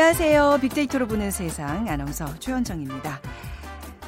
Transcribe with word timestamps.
안녕하세요. 0.00 0.58
빅데이터로 0.60 1.08
보는 1.08 1.32
세상 1.32 1.88
아나운서 1.88 2.38
최현정입니다. 2.38 3.20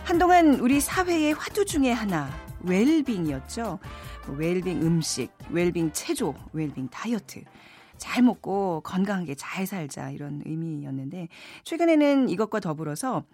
한동안 0.04 0.54
우리 0.60 0.80
사회의 0.80 1.32
화두 1.32 1.64
중에 1.64 1.90
하나 1.90 2.30
웰빙이었죠. 2.60 3.80
웰빙 4.28 4.82
음식, 4.82 5.32
웰빙 5.50 5.90
체조, 5.92 6.36
웰빙 6.52 6.90
다이어트. 6.90 7.42
잘 7.98 8.22
먹고 8.22 8.82
건강하게 8.84 9.34
잘 9.34 9.66
살자 9.66 10.10
이런 10.10 10.42
의미였는데 10.46 11.26
최근에는 11.64 12.28
이것과 12.28 12.60
더불어서 12.60 13.24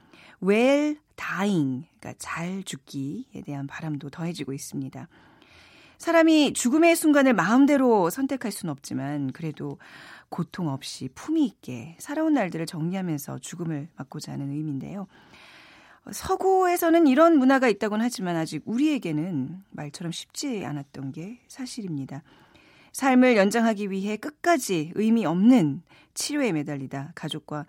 웰 0.40 0.96
다잉, 1.14 1.84
그러니까 2.00 2.14
잘 2.18 2.62
죽기에 2.62 3.42
대한 3.44 3.66
바람도 3.66 4.08
더해지고 4.08 4.54
있습니다. 4.54 5.08
사람이 5.98 6.52
죽음의 6.52 6.94
순간을 6.94 7.32
마음대로 7.32 8.10
선택할 8.10 8.52
수는 8.52 8.70
없지만 8.70 9.32
그래도 9.32 9.78
고통 10.28 10.68
없이 10.68 11.08
품위 11.14 11.44
있게 11.44 11.96
살아온 11.98 12.34
날들을 12.34 12.66
정리하면서 12.66 13.38
죽음을 13.38 13.88
맞고자 13.96 14.32
하는 14.32 14.50
의미인데요. 14.50 15.06
서구에서는 16.10 17.06
이런 17.06 17.38
문화가 17.38 17.68
있다곤 17.68 18.00
하지만 18.00 18.36
아직 18.36 18.62
우리에게는 18.64 19.62
말처럼 19.70 20.12
쉽지 20.12 20.64
않았던 20.64 21.12
게 21.12 21.40
사실입니다. 21.48 22.22
삶을 22.92 23.36
연장하기 23.36 23.90
위해 23.90 24.16
끝까지 24.16 24.92
의미 24.94 25.26
없는 25.26 25.82
치료에 26.14 26.52
매달리다 26.52 27.12
가족과 27.14 27.66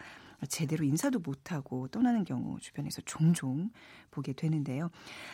제대로 0.49 0.83
인사도 0.83 1.19
못하고 1.19 1.87
떠나는 1.87 2.23
경우 2.23 2.59
주변에서 2.59 3.01
종종 3.05 3.69
보게 4.11 4.33
되는데요. 4.33 4.89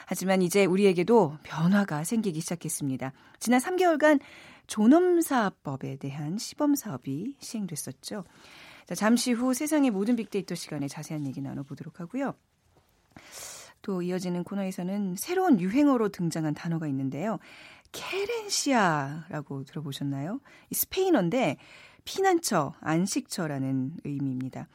하지만 0.06 0.42
이제 0.42 0.66
우리에게도 0.66 1.38
변화가 1.44 2.04
생기기 2.04 2.40
시작했습니다. 2.40 3.12
지난 3.40 3.60
3개월간 3.60 4.20
존엄사업법에 4.68 5.98
대한 5.98 6.38
시범 6.38 6.76
사업이 6.76 7.36
시행됐었죠. 7.40 8.24
자, 8.86 8.96
잠시 8.96 9.32
후 9.32 9.54
세상의 9.54 9.92
모든 9.92 10.16
빅데이터 10.16 10.56
시간에 10.56 10.88
자세한 10.88 11.26
얘기 11.28 11.42
나눠보도록 11.42 12.00
하고요. 12.00 12.34
또 13.82 14.02
이어지는 14.02 14.44
코너에서는 14.44 15.16
새로운 15.18 15.60
유행어로 15.60 16.10
등장한 16.10 16.54
단어가 16.54 16.88
있는데요. 16.88 17.40
케렌시아라고 17.92 19.66
들어보셨나요? 19.66 20.40
스페인어인데 20.72 21.58
피난처, 22.06 22.74
안식처라는 22.80 23.98
의미입니다. 24.04 24.68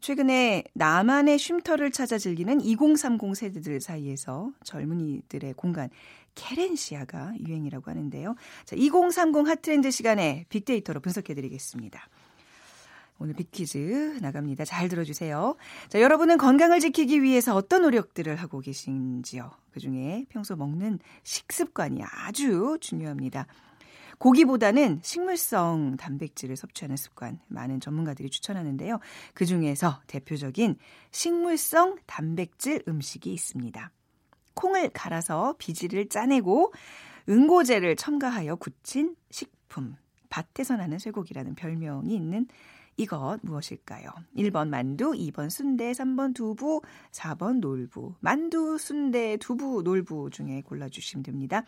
최근에 0.00 0.64
나만의 0.74 1.38
쉼터를 1.38 1.90
찾아 1.90 2.18
즐기는 2.18 2.60
2030 2.60 3.34
세대들 3.34 3.80
사이에서 3.80 4.52
젊은이들의 4.64 5.54
공간 5.54 5.90
케렌시아가 6.34 7.32
유행이라고 7.44 7.90
하는데요. 7.90 8.36
자, 8.64 8.76
2030 8.76 9.46
핫트렌드 9.48 9.90
시간에 9.90 10.46
빅데이터로 10.48 11.00
분석해 11.00 11.34
드리겠습니다. 11.34 12.08
오늘 13.18 13.34
빅퀴즈 13.34 14.18
나갑니다. 14.22 14.64
잘 14.64 14.88
들어주세요. 14.88 15.56
자, 15.88 16.00
여러분은 16.00 16.38
건강을 16.38 16.78
지키기 16.78 17.20
위해서 17.22 17.56
어떤 17.56 17.82
노력들을 17.82 18.36
하고 18.36 18.60
계신지요? 18.60 19.50
그 19.72 19.80
중에 19.80 20.26
평소 20.28 20.54
먹는 20.54 21.00
식습관이 21.24 22.00
아주 22.04 22.78
중요합니다. 22.80 23.46
고기보다는 24.18 25.00
식물성 25.02 25.96
단백질을 25.96 26.56
섭취하는 26.56 26.96
습관 26.96 27.40
많은 27.48 27.80
전문가들이 27.80 28.30
추천하는데요. 28.30 28.98
그 29.34 29.46
중에서 29.46 30.00
대표적인 30.06 30.76
식물성 31.10 31.96
단백질 32.06 32.82
음식이 32.88 33.32
있습니다. 33.32 33.90
콩을 34.54 34.90
갈아서 34.90 35.54
비질을 35.58 36.08
짜내고 36.08 36.72
응고제를 37.28 37.96
첨가하여 37.96 38.56
굳힌 38.56 39.14
식품. 39.30 39.96
밭에서 40.30 40.76
나는 40.76 40.98
쇠고기라는 40.98 41.54
별명이 41.54 42.14
있는 42.14 42.46
이것 42.98 43.38
무엇일까요? 43.42 44.10
1번 44.36 44.68
만두, 44.68 45.12
2번 45.12 45.48
순대, 45.48 45.92
3번 45.92 46.34
두부, 46.34 46.82
4번 47.12 47.60
놀부. 47.60 48.16
만두, 48.20 48.76
순대, 48.76 49.36
두부, 49.36 49.82
놀부 49.82 50.30
중에 50.30 50.62
골라주시면 50.62 51.22
됩니다. 51.22 51.62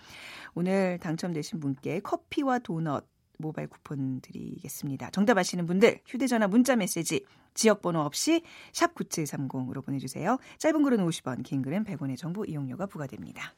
오늘 0.55 0.99
당첨되신 0.99 1.61
분께 1.61 2.01
커피와 2.01 2.59
도넛 2.59 3.09
모바일 3.39 3.69
쿠폰 3.69 4.21
드리겠습니다. 4.21 5.11
정답 5.13 5.39
아시는 5.39 5.67
분들 5.67 6.01
휴대전화 6.05 6.49
문자 6.49 6.77
메시지 6.77 7.25
지역번호 7.55 8.01
없이 8.01 8.43
샵 8.73 8.95
9730으로 8.95 9.85
보내주세요. 9.85 10.37
짧은 10.59 10.83
글은 10.83 10.99
50원, 10.99 11.45
긴 11.45 11.63
글은 11.63 11.85
100원의 11.85 12.17
정보 12.17 12.45
이용료가 12.45 12.87
부과됩니다. 12.87 13.55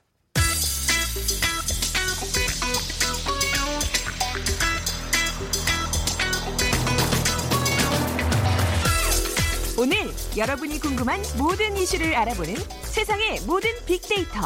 오늘 9.79 9.97
여러분이 10.37 10.79
궁금한 10.81 11.21
모든 11.39 11.77
이슈를 11.77 12.15
알아보는 12.15 12.55
세상의 12.83 13.41
모든 13.47 13.71
빅데이터. 13.87 14.41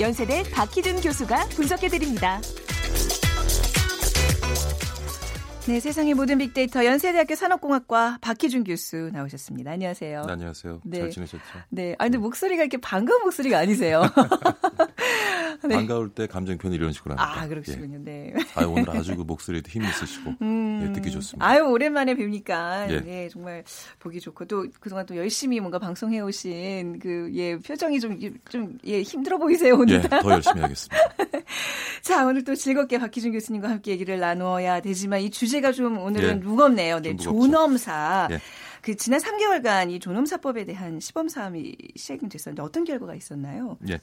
연세대 0.00 0.44
박희준 0.50 1.00
교수가 1.00 1.46
분석해드립니다. 1.56 2.40
네, 5.66 5.80
세상의 5.80 6.14
모든 6.14 6.38
빅데이터 6.38 6.84
연세대학교 6.84 7.34
산업공학과 7.34 8.18
박희준 8.20 8.64
교수 8.64 9.10
나오셨습니다. 9.12 9.72
안녕하세요. 9.72 10.26
네, 10.26 10.32
안녕하세요. 10.32 10.80
네. 10.84 10.98
잘 11.00 11.10
지내셨죠? 11.10 11.42
네. 11.70 11.94
아, 11.98 12.04
근데 12.04 12.18
목소리가 12.18 12.62
이렇게 12.62 12.76
반가운 12.76 13.22
목소리가 13.22 13.58
아니세요. 13.58 14.02
네. 15.62 15.74
반가울 15.76 16.10
때 16.10 16.26
감정 16.26 16.58
표현 16.58 16.74
이런 16.74 16.92
식으로 16.92 17.14
합니다. 17.16 17.42
아, 17.42 17.46
그렇군요. 17.46 17.94
예. 17.94 17.98
네. 17.98 18.34
아, 18.54 18.64
오늘 18.64 18.88
아주 18.90 19.16
그 19.16 19.22
목소리도 19.22 19.68
힘 19.68 19.84
있으시고 19.84 20.34
음, 20.42 20.86
예, 20.88 20.92
듣기 20.92 21.10
좋습니다. 21.10 21.46
아유, 21.46 21.64
오랜만에 21.64 22.14
뵈니까 22.14 22.90
예. 22.90 23.02
예. 23.06 23.28
정말 23.28 23.64
보기 23.98 24.20
좋고 24.20 24.44
또 24.46 24.66
그동안 24.80 25.06
또 25.06 25.16
열심히 25.16 25.60
뭔가 25.60 25.78
방송해 25.78 26.20
오신 26.20 26.98
그 26.98 27.30
예, 27.34 27.56
표정이 27.58 28.00
좀좀 28.00 28.78
예, 28.84 29.02
힘들어 29.02 29.38
보이세요, 29.38 29.74
오늘. 29.74 29.96
예, 29.96 30.08
더 30.08 30.30
열심히 30.30 30.60
하겠습니다. 30.60 30.96
자, 32.02 32.26
오늘 32.26 32.44
또 32.44 32.54
즐겁게 32.54 32.98
박희준 32.98 33.32
교수님과 33.32 33.70
함께 33.70 33.92
얘기를 33.92 34.18
나누어야 34.18 34.80
되지만 34.80 35.20
이 35.20 35.30
주제가 35.30 35.72
좀 35.72 35.98
오늘은 35.98 36.28
예, 36.28 36.34
무겁네요. 36.34 37.00
네, 37.00 37.16
존엄사. 37.16 38.28
예. 38.84 38.92
그 38.92 38.96
지난 38.96 39.20
3개월간 39.20 39.90
이 39.90 39.98
존엄사법에 39.98 40.64
대한 40.64 41.00
시범 41.00 41.28
사업이 41.28 41.76
시행됐었는데 41.96 42.62
어떤 42.62 42.84
결과가 42.84 43.14
있었나요? 43.14 43.78
예. 43.88 43.98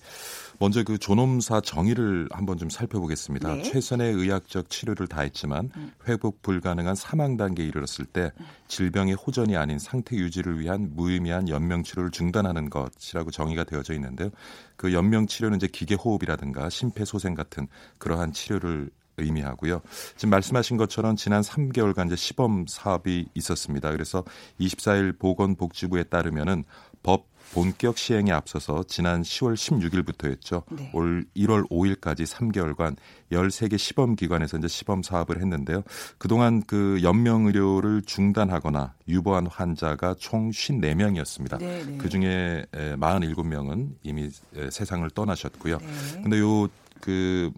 먼저 0.59 0.83
그 0.83 0.97
존엄사 0.97 1.61
정의를 1.61 2.27
한번 2.31 2.57
좀 2.57 2.69
살펴보겠습니다. 2.69 3.55
네. 3.55 3.63
최선의 3.63 4.13
의학적 4.13 4.69
치료를 4.69 5.07
다했지만 5.07 5.71
음. 5.75 5.91
회복 6.07 6.41
불가능한 6.41 6.95
사망 6.95 7.37
단계에 7.37 7.65
이르렀을 7.65 8.05
때 8.05 8.31
질병의 8.67 9.15
호전이 9.15 9.55
아닌 9.55 9.79
상태 9.79 10.15
유지를 10.15 10.59
위한 10.59 10.91
무의미한 10.95 11.47
연명 11.49 11.83
치료를 11.83 12.11
중단하는 12.11 12.69
것이라고 12.69 13.31
정의가 13.31 13.63
되어져 13.63 13.93
있는데요. 13.93 14.29
그 14.75 14.93
연명 14.93 15.27
치료는 15.27 15.57
이제 15.57 15.67
기계 15.67 15.95
호흡이라든가 15.95 16.69
심폐소생 16.69 17.35
같은 17.35 17.67
그러한 17.99 18.33
치료를 18.33 18.89
의미하고요. 19.21 19.81
지금 20.15 20.29
말씀하신 20.31 20.77
것처럼 20.77 21.15
지난 21.15 21.41
3개월간 21.41 22.07
이제 22.07 22.15
시범 22.15 22.65
사업이 22.67 23.29
있었습니다. 23.33 23.91
그래서 23.91 24.23
24일 24.59 25.17
보건복지부에 25.19 26.03
따르면은 26.03 26.63
법 27.03 27.31
본격 27.53 27.97
시행에 27.97 28.31
앞서서 28.31 28.83
지난 28.87 29.23
10월 29.23 29.55
16일부터였죠. 29.55 30.63
네. 30.69 30.89
올 30.93 31.25
1월 31.35 31.69
5일까지 31.69 32.25
3개월간 32.25 32.95
13개 33.29 33.77
시범 33.77 34.15
기관에서 34.15 34.57
이제 34.57 34.69
시범 34.69 35.03
사업을 35.03 35.41
했는데요. 35.41 35.83
그동안 36.17 36.63
그 36.65 36.99
연명 37.03 37.47
의료를 37.47 38.03
중단하거나 38.03 38.93
유보한 39.09 39.47
환자가 39.47 40.15
총 40.17 40.51
54명이었습니다. 40.51 41.57
네, 41.57 41.83
네. 41.83 41.97
그중에 41.97 42.63
47명은 42.71 43.95
이미 44.03 44.29
세상을 44.69 45.09
떠나셨고요. 45.09 45.77
네. 45.77 46.21
근데 46.21 46.39
요그 46.39 47.51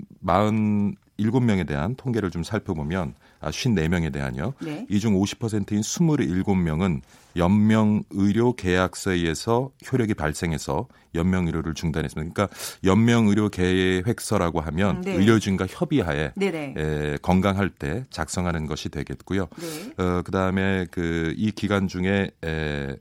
47명에 1.19 1.67
대한 1.67 1.95
통계를 1.95 2.31
좀 2.31 2.43
살펴보면 2.43 3.13
아, 3.39 3.49
54명에 3.49 4.11
대한요. 4.11 4.53
네. 4.61 4.85
이중 4.89 5.19
50%인 5.19 5.81
27명은 5.81 7.01
연명 7.35 8.03
의료 8.11 8.55
계약서에 8.55 9.15
의해서 9.15 9.71
효력이 9.91 10.13
발생해서 10.13 10.87
연명 11.15 11.47
의료를 11.47 11.73
중단했습니다. 11.73 12.33
그러니까 12.33 12.55
연명 12.83 13.27
의료 13.27 13.49
계획서라고 13.49 14.61
하면 14.61 15.01
네. 15.01 15.13
의료진과 15.13 15.67
협의하에 15.69 16.31
에, 16.77 17.17
건강할 17.21 17.69
때 17.69 18.05
작성하는 18.09 18.65
것이 18.67 18.89
되겠고요. 18.89 19.47
네. 19.59 20.03
어, 20.03 20.21
그다음에 20.23 20.85
그 20.91 21.33
이 21.35 21.51
기간 21.51 21.87
중에 21.87 22.29
에, 22.45 22.95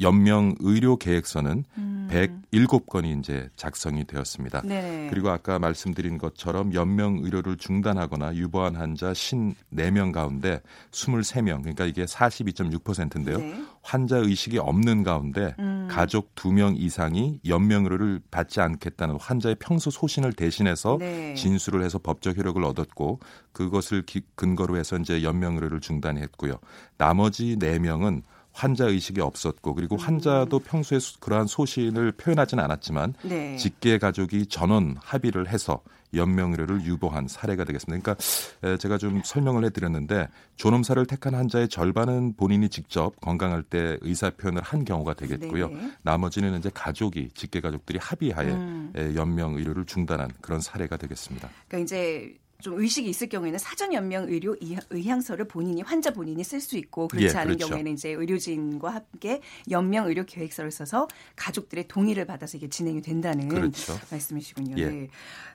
연명 0.00 0.54
의료 0.60 0.96
계획서는 0.96 1.64
음. 1.78 2.00
107건이 2.10 3.20
이제 3.20 3.48
작성이 3.54 4.04
되었습니다. 4.04 4.62
네. 4.64 5.06
그리고 5.10 5.30
아까 5.30 5.58
말씀드린 5.58 6.18
것처럼 6.18 6.74
연명 6.74 7.18
의료를 7.22 7.56
중단하거나 7.56 8.34
유보한 8.34 8.74
환자 8.74 9.12
54명 9.12 10.12
가운데 10.12 10.60
23명, 10.90 11.60
그러니까 11.60 11.84
이게 11.86 12.04
42.6%인데요. 12.04 13.38
네. 13.38 13.64
환자 13.82 14.18
의식이 14.18 14.58
없는 14.58 15.04
가운데 15.04 15.54
음. 15.58 15.88
가족 15.90 16.34
2명 16.34 16.74
이상이 16.78 17.40
연명 17.46 17.84
의료를 17.84 18.20
받지 18.30 18.60
않겠다는 18.60 19.16
환자의 19.20 19.56
평소 19.60 19.90
소신을 19.90 20.32
대신해서 20.32 20.96
네. 20.98 21.34
진술을 21.34 21.82
해서 21.82 21.98
법적 21.98 22.36
효력을 22.36 22.62
얻었고 22.62 23.20
그것을 23.52 24.02
기, 24.02 24.22
근거로 24.34 24.76
해서 24.76 24.96
이제 24.96 25.22
연명 25.22 25.54
의료를 25.54 25.80
중단했고요. 25.80 26.58
나머지 26.98 27.56
4명은 27.56 28.22
환자 28.60 28.84
의식이 28.84 29.22
없었고 29.22 29.74
그리고 29.74 29.96
음. 29.96 30.00
환자도 30.00 30.58
평소에 30.58 30.98
그러한 31.20 31.46
소신을 31.46 32.12
표현하지는 32.12 32.62
않았지만 32.62 33.14
네. 33.22 33.56
직계 33.56 33.96
가족이 33.96 34.46
전원 34.46 34.96
합의를 35.00 35.48
해서 35.48 35.80
연명의료를 36.12 36.84
유보한 36.84 37.26
사례가 37.28 37.64
되겠습니다. 37.64 38.02
그러니까 38.02 38.76
제가 38.78 38.98
좀 38.98 39.22
설명을 39.24 39.64
해드렸는데 39.64 40.28
존엄사를 40.56 41.06
택한 41.06 41.34
환자의 41.34 41.68
절반은 41.68 42.34
본인이 42.36 42.68
직접 42.68 43.18
건강할 43.20 43.62
때 43.62 43.96
의사 44.02 44.28
표현을 44.28 44.60
한 44.60 44.84
경우가 44.84 45.14
되겠고요. 45.14 45.68
네. 45.68 45.92
나머지는 46.02 46.58
이제 46.58 46.70
가족이 46.74 47.30
직계 47.34 47.60
가족들이 47.60 47.98
합의하에 47.98 48.48
음. 48.48 48.92
연명의료를 49.14 49.86
중단한 49.86 50.30
그런 50.40 50.60
사례가 50.60 50.96
되겠습니다. 50.96 51.48
그러니까 51.68 51.84
이제 51.84 52.36
좀 52.60 52.80
의식이 52.80 53.08
있을 53.08 53.28
경우에는 53.28 53.58
사전 53.58 53.92
연명 53.92 54.28
의료 54.28 54.56
의향서를 54.90 55.48
본인이 55.48 55.82
환자 55.82 56.10
본인이 56.12 56.42
쓸 56.44 56.60
수 56.60 56.76
있고 56.76 57.08
그렇지 57.08 57.34
예, 57.34 57.38
않은 57.38 57.56
그렇죠. 57.56 57.68
경우에는 57.68 57.92
이제 57.92 58.10
의료진과 58.10 58.90
함께 58.90 59.40
연명 59.70 60.06
의료 60.06 60.24
계획서를 60.24 60.70
써서 60.70 61.08
가족들의 61.36 61.88
동의를 61.88 62.26
받아서 62.26 62.56
이게 62.56 62.68
진행이 62.68 63.02
된다는 63.02 63.48
그렇죠. 63.48 63.98
말씀이시군요. 64.10 64.76
예. 64.78 64.86
네. 64.86 65.08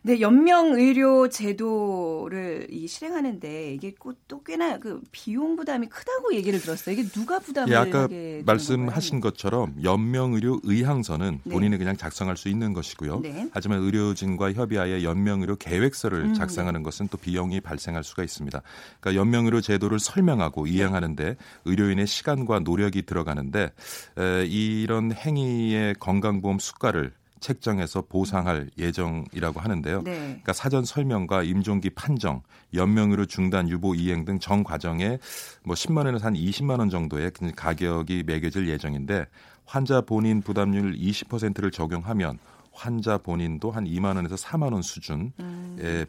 네, 0.03 0.21
연명 0.21 0.73
의료 0.73 1.29
제도를 1.29 2.67
이 2.69 2.87
실행하는데 2.87 3.73
이게 3.73 3.93
또 4.27 4.43
꽤나 4.43 4.77
그 4.77 5.01
비용 5.11 5.55
부담이 5.55 5.87
크다고 5.87 6.33
얘기를 6.35 6.59
들었어요. 6.59 6.93
이게 6.93 7.07
누가 7.09 7.39
부담을 7.39 7.73
예, 7.73 7.75
아까 7.75 8.07
말씀하신 8.45 9.19
것처럼 9.19 9.75
연명 9.83 10.33
의료 10.33 10.59
의향서는 10.63 11.39
네. 11.43 11.51
본인이 11.51 11.77
그냥 11.77 11.97
작성할 11.97 12.37
수 12.37 12.49
있는 12.49 12.73
것이고요. 12.73 13.19
네. 13.21 13.49
하지만 13.51 13.81
의료진과 13.81 14.53
협의하에 14.53 15.03
연명 15.03 15.41
의료 15.41 15.55
계획서를 15.55 16.19
음, 16.19 16.33
작성하는 16.33 16.83
것 16.83 16.94
것은 16.95 17.09
또 17.09 17.17
비용이 17.17 17.59
발생할 17.61 18.03
수가 18.03 18.23
있습니다. 18.23 18.61
그러니까 18.99 19.21
연명의료 19.21 19.61
제도를 19.61 19.99
설명하고 19.99 20.67
이행하는데 20.67 21.35
의료인의 21.65 22.07
시간과 22.07 22.59
노력이 22.59 23.03
들어가는데 23.03 23.71
에, 24.17 24.45
이런 24.45 25.11
행위의 25.11 25.95
건강보험 25.99 26.59
수가를 26.59 27.11
책정해서 27.41 28.01
보상할 28.01 28.69
예정이라고 28.77 29.59
하는데요. 29.59 30.01
네. 30.03 30.11
그러니까 30.13 30.53
사전 30.53 30.83
설명과 30.83 31.43
임종기 31.43 31.91
판정, 31.91 32.41
연명으로 32.73 33.25
중단 33.27 33.69
유보 33.69 33.93
이행 33.95 34.25
등 34.25 34.39
전 34.39 34.63
과정에 34.63 35.19
뭐 35.63 35.75
10만 35.75 36.05
원에서 36.05 36.25
한 36.25 36.33
20만 36.33 36.79
원 36.79 36.89
정도의 36.89 37.31
그 37.31 37.51
가격이 37.55 38.23
매겨질 38.25 38.67
예정인데 38.67 39.25
환자 39.65 40.01
본인 40.01 40.41
부담률 40.41 40.95
20%를 40.95 41.71
적용하면 41.71 42.39
환자 42.75 43.17
본인도 43.17 43.71
한 43.71 43.85
2만 43.85 44.15
원에서 44.17 44.35
4만 44.35 44.73
원 44.73 44.81
수준의 44.81 45.31
음. 45.39 45.54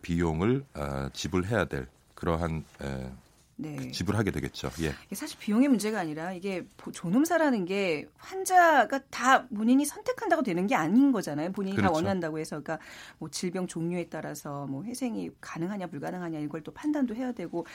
비용을 0.03 0.65
어, 0.75 1.09
지불해야 1.13 1.65
될 1.67 1.87
그러한 2.15 2.65
에, 2.83 3.11
네. 3.59 3.91
지불하게 3.91 4.31
되겠죠. 4.33 4.71
예. 4.83 4.93
사실 5.15 5.39
비용의 5.39 5.69
문제가 5.69 5.99
아니라 6.01 6.33
이게 6.33 6.67
존엄사라는 6.93 7.65
게 7.65 8.07
환자가 8.17 9.01
다 9.11 9.47
본인이 9.49 9.85
선택한다고 9.87 10.43
되는 10.43 10.67
게 10.67 10.75
아닌 10.75 11.11
거잖아요. 11.11 11.53
본인이 11.53 11.77
그렇죠. 11.77 11.93
다 11.93 11.97
원한다고 11.97 12.39
해서 12.39 12.61
그러니까 12.61 12.85
뭐 13.19 13.31
질병 13.31 13.67
종류에 13.67 14.09
따라서 14.11 14.67
뭐 14.67 14.85
회생이 14.85 15.31
가능하냐 15.41 15.87
불가능하냐 15.87 16.39
이걸 16.41 16.63
또 16.63 16.73
판단도 16.73 17.15
해야 17.15 17.33
되고 17.33 17.67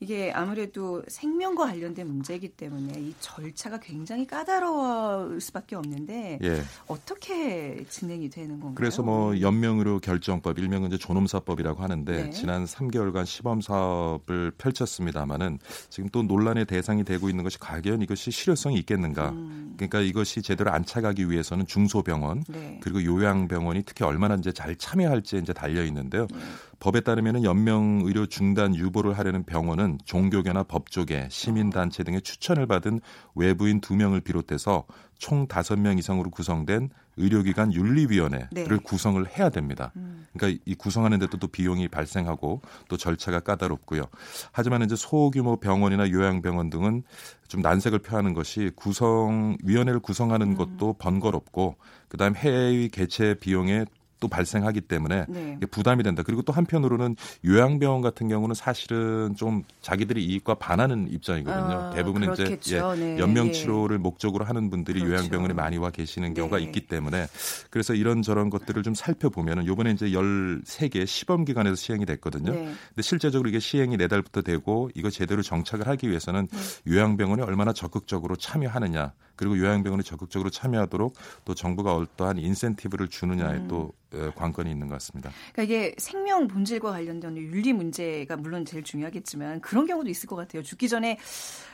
이게 0.00 0.30
아무래도 0.32 1.02
생명과 1.08 1.66
관련된 1.66 2.06
문제이기 2.06 2.50
때문에 2.50 3.00
이 3.00 3.14
절차가 3.20 3.80
굉장히 3.80 4.26
까다로울 4.26 5.40
수밖에 5.40 5.74
없는데 5.74 6.38
예. 6.42 6.62
어떻게 6.86 7.82
진행이 7.88 8.28
되는 8.28 8.60
건가요? 8.60 8.74
그래서 8.74 9.02
뭐 9.02 9.40
연명으로 9.40 10.00
결정법 10.00 10.58
일명은 10.58 10.88
이제 10.88 10.98
존엄사법이라고 10.98 11.82
하는데 11.82 12.24
네. 12.24 12.30
지난 12.30 12.66
3개월간 12.66 13.24
시범 13.24 13.62
사업을 13.62 14.52
펼쳤습니다. 14.58 15.29
합니다만은 15.30 15.58
지금 15.88 16.08
또 16.10 16.22
논란의 16.22 16.66
대상이 16.66 17.04
되고 17.04 17.28
있는 17.30 17.44
것이 17.44 17.58
과연 17.58 18.02
이것이 18.02 18.30
실효성이 18.30 18.76
있겠는가. 18.78 19.30
음. 19.30 19.74
그러니까 19.76 20.00
이것이 20.00 20.42
제대로 20.42 20.72
안착하기 20.72 21.30
위해서는 21.30 21.66
중소병원 21.66 22.44
네. 22.48 22.80
그리고 22.82 23.02
요양병원이 23.04 23.84
특히 23.86 24.04
얼마나 24.04 24.34
이제 24.34 24.52
잘 24.52 24.76
참여할지 24.76 25.38
이제 25.38 25.52
달려 25.52 25.84
있는데요. 25.84 26.26
네. 26.30 26.38
법에 26.80 27.00
따르면 27.00 27.44
연명 27.44 28.00
의료 28.04 28.24
중단 28.24 28.74
유보를 28.74 29.16
하려는 29.18 29.44
병원은 29.44 29.98
종교계나 30.06 30.62
법조계, 30.62 31.28
시민단체 31.30 32.02
등의 32.04 32.22
추천을 32.22 32.66
받은 32.66 33.00
외부인 33.34 33.82
두명을 33.82 34.22
비롯해서 34.22 34.86
총 35.18 35.46
다섯 35.46 35.78
명 35.78 35.98
이상으로 35.98 36.30
구성된 36.30 36.88
의료기관 37.18 37.74
윤리위원회를 37.74 38.48
네. 38.50 38.76
구성을 38.82 39.22
해야 39.36 39.50
됩니다. 39.50 39.92
음. 39.96 40.26
그러니까 40.32 40.62
이 40.64 40.74
구성하는 40.74 41.18
데도 41.18 41.36
또 41.36 41.48
비용이 41.48 41.88
발생하고 41.88 42.62
또 42.88 42.96
절차가 42.96 43.40
까다롭고요. 43.40 44.04
하지만 44.52 44.82
이제 44.82 44.96
소규모 44.96 45.56
병원이나 45.56 46.08
요양병원 46.08 46.70
등은 46.70 47.02
좀 47.46 47.60
난색을 47.60 47.98
표하는 47.98 48.32
것이 48.32 48.70
구성 48.74 49.58
위원회를 49.62 50.00
구성하는 50.00 50.52
음. 50.52 50.54
것도 50.54 50.94
번거롭고 50.94 51.76
그다음 52.08 52.34
해외 52.36 52.88
개최 52.88 53.34
비용에 53.34 53.84
또 54.20 54.28
발생하기 54.28 54.82
때문에 54.82 55.24
네. 55.28 55.58
부담이 55.70 56.02
된다. 56.02 56.22
그리고 56.22 56.42
또 56.42 56.52
한편으로는 56.52 57.16
요양병원 57.44 58.02
같은 58.02 58.28
경우는 58.28 58.54
사실은 58.54 59.34
좀 59.34 59.62
자기들이 59.80 60.24
이익과 60.24 60.54
반하는 60.54 61.08
입장이거든요. 61.10 61.78
아, 61.78 61.90
대부분 61.90 62.30
이제 62.32 62.58
예, 62.74 62.80
네. 62.94 63.18
연명 63.18 63.50
치료를 63.50 63.96
예. 63.96 63.98
목적으로 63.98 64.44
하는 64.44 64.70
분들이 64.70 65.00
그렇죠. 65.00 65.16
요양병원에 65.16 65.54
많이 65.54 65.78
와 65.78 65.90
계시는 65.90 66.34
경우가 66.34 66.58
네. 66.58 66.64
있기 66.64 66.86
때문에 66.86 67.26
그래서 67.70 67.94
이런 67.94 68.22
저런 68.22 68.50
것들을 68.50 68.82
좀 68.82 68.94
살펴보면은 68.94 69.66
요번에 69.66 69.92
이제 69.92 70.10
13개 70.10 71.06
시범 71.06 71.44
기관에서 71.44 71.74
시행이 71.74 72.04
됐거든요. 72.04 72.52
네. 72.52 72.72
근데 72.88 73.02
실제적으로 73.02 73.48
이게 73.48 73.58
시행이 73.58 73.96
내달부터 73.96 74.42
되고 74.42 74.90
이거 74.94 75.08
제대로 75.08 75.42
정착을 75.42 75.88
하기 75.88 76.08
위해서는 76.10 76.46
네. 76.46 76.92
요양병원이 76.92 77.42
얼마나 77.42 77.72
적극적으로 77.72 78.36
참여하느냐 78.36 79.12
그리고 79.40 79.56
요양병원이 79.58 80.02
적극적으로 80.02 80.50
참여하도록 80.50 81.14
또 81.46 81.54
정부가 81.54 81.96
어떠한 81.96 82.36
인센티브를 82.36 83.08
주느냐에 83.08 83.56
음. 83.56 83.68
또 83.68 83.92
관건이 84.34 84.70
있는 84.70 84.88
것 84.88 84.94
같습니다. 84.94 85.30
그러니까 85.52 85.62
이게 85.62 85.94
생명 85.98 86.48
본질과 86.48 86.90
관련된 86.90 87.36
윤리 87.36 87.72
문제가 87.72 88.36
물론 88.36 88.64
제일 88.64 88.82
중요하겠지만 88.82 89.60
그런 89.60 89.86
경우도 89.86 90.08
있을 90.10 90.28
것 90.28 90.36
같아요. 90.36 90.62
죽기 90.62 90.88
전에 90.88 91.18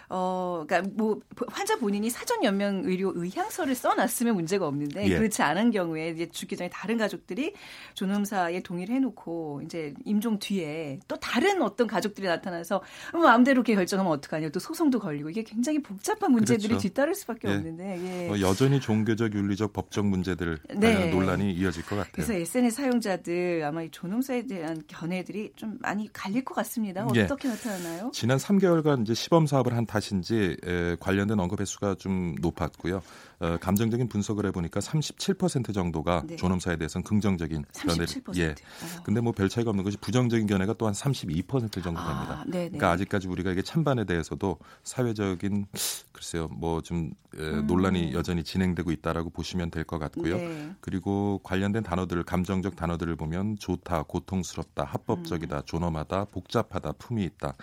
어, 0.08 0.64
그러니까 0.66 0.90
뭐 0.94 1.20
환자 1.48 1.76
본인이 1.76 2.10
사전 2.10 2.44
연명 2.44 2.82
의료 2.84 3.12
의향서를 3.14 3.74
써놨으면 3.74 4.34
문제가 4.34 4.66
없는데 4.66 5.08
예. 5.08 5.16
그렇지 5.16 5.42
않은 5.42 5.70
경우에 5.70 6.10
이제 6.10 6.28
죽기 6.30 6.56
전에 6.56 6.70
다른 6.70 6.96
가족들이 6.96 7.54
존엄사에 7.94 8.60
동의를 8.60 8.94
해놓고 8.96 9.62
이제 9.64 9.94
임종 10.04 10.38
뒤에 10.38 11.00
또 11.08 11.16
다른 11.16 11.62
어떤 11.62 11.86
가족들이 11.86 12.26
나타나서 12.26 12.82
뭐 13.12 13.22
마음대로 13.22 13.56
이렇게 13.56 13.74
결정하면 13.74 14.12
어떡하냐 14.12 14.50
또 14.50 14.60
소송도 14.60 15.00
걸리고 15.00 15.30
이게 15.30 15.42
굉장히 15.42 15.82
복잡한 15.82 16.32
문제들이 16.32 16.68
그렇죠. 16.68 16.82
뒤따를 16.88 17.14
수밖에 17.14 17.48
예. 17.48 17.54
없는데 17.54 18.22
예. 18.22 18.28
뭐 18.28 18.40
여전히 18.40 18.80
종교적 18.80 19.34
윤리적 19.34 19.72
법적 19.72 20.06
문제들 20.06 20.58
네. 20.76 21.10
논란이 21.10 21.52
이어질 21.52 21.84
것 21.84 21.96
같아요. 21.96 22.12
그래서 22.12 22.32
SNS 22.34 22.76
사용자들 22.76 23.64
아마 23.64 23.82
이 23.82 23.90
존엄사에 23.90 24.46
대한 24.46 24.82
견해들이 24.86 25.52
좀 25.56 25.78
많이 25.80 26.12
갈릴 26.12 26.44
것 26.44 26.54
같습니다. 26.54 27.06
예. 27.14 27.22
어떻게 27.22 27.48
나타나나요? 27.48 28.10
지난 28.12 28.38
3개월간 28.38 29.02
이제 29.02 29.14
시범 29.14 29.46
사업을 29.46 29.74
한 29.74 29.86
탓인지 30.00 30.56
관련된 31.00 31.38
언급 31.40 31.60
횟수가 31.60 31.96
좀 31.96 32.34
높았고요. 32.40 33.02
어, 33.38 33.58
감정적인 33.60 34.08
분석을 34.08 34.46
해보니까 34.46 34.80
37% 34.80 35.74
정도가 35.74 36.22
네. 36.26 36.36
존엄사에 36.36 36.76
대해서는 36.76 37.04
긍정적인 37.04 37.66
견해를 37.74 38.06
예. 38.36 38.48
어. 38.50 39.02
근데 39.04 39.20
뭐 39.20 39.32
별 39.36 39.50
차이가 39.50 39.68
없는 39.68 39.84
것이 39.84 39.98
부정적인 39.98 40.46
견해가 40.46 40.72
또 40.72 40.86
한 40.86 40.94
32% 40.94 41.82
정도 41.82 42.00
아, 42.00 42.06
됩니다. 42.08 42.40
아, 42.40 42.44
그러니까 42.46 42.90
아직까지 42.92 43.28
우리가 43.28 43.50
이게 43.50 43.60
찬반에 43.60 44.04
대해서도 44.04 44.58
사회적인 44.84 45.66
글쎄요 46.12 46.48
뭐좀 46.48 47.10
음. 47.34 47.66
논란이 47.66 48.14
여전히 48.14 48.42
진행되고 48.42 48.90
있다라고 48.90 49.28
보시면 49.30 49.70
될 49.70 49.84
것 49.84 49.98
같고요. 49.98 50.36
네. 50.38 50.70
그리고 50.80 51.38
관련된 51.44 51.82
단어들 51.82 52.22
감정적 52.24 52.74
단어들을 52.76 53.14
보면 53.16 53.56
좋다, 53.58 54.04
고통스럽다, 54.04 54.84
합법적이다, 54.84 55.58
음. 55.58 55.62
존엄하다, 55.66 56.24
복잡하다, 56.26 56.92
품이 56.92 57.22
있다. 57.24 57.54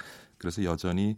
그래서 0.44 0.64
여전히 0.64 1.16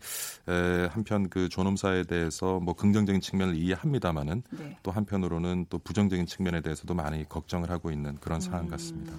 에, 0.47 0.85
한편 0.91 1.29
그 1.29 1.49
존엄사에 1.49 2.03
대해서 2.03 2.59
뭐 2.59 2.73
긍정적인 2.75 3.21
측면을 3.21 3.55
이해합니다마는 3.55 4.43
네. 4.51 4.77
또 4.83 4.91
한편으로는 4.91 5.65
또 5.69 5.77
부정적인 5.79 6.25
측면에 6.25 6.61
대해서도 6.61 6.93
많이 6.93 7.27
걱정을 7.27 7.69
하고 7.69 7.91
있는 7.91 8.17
그런 8.21 8.39
상황 8.39 8.65
음, 8.65 8.69
같습니다. 8.69 9.13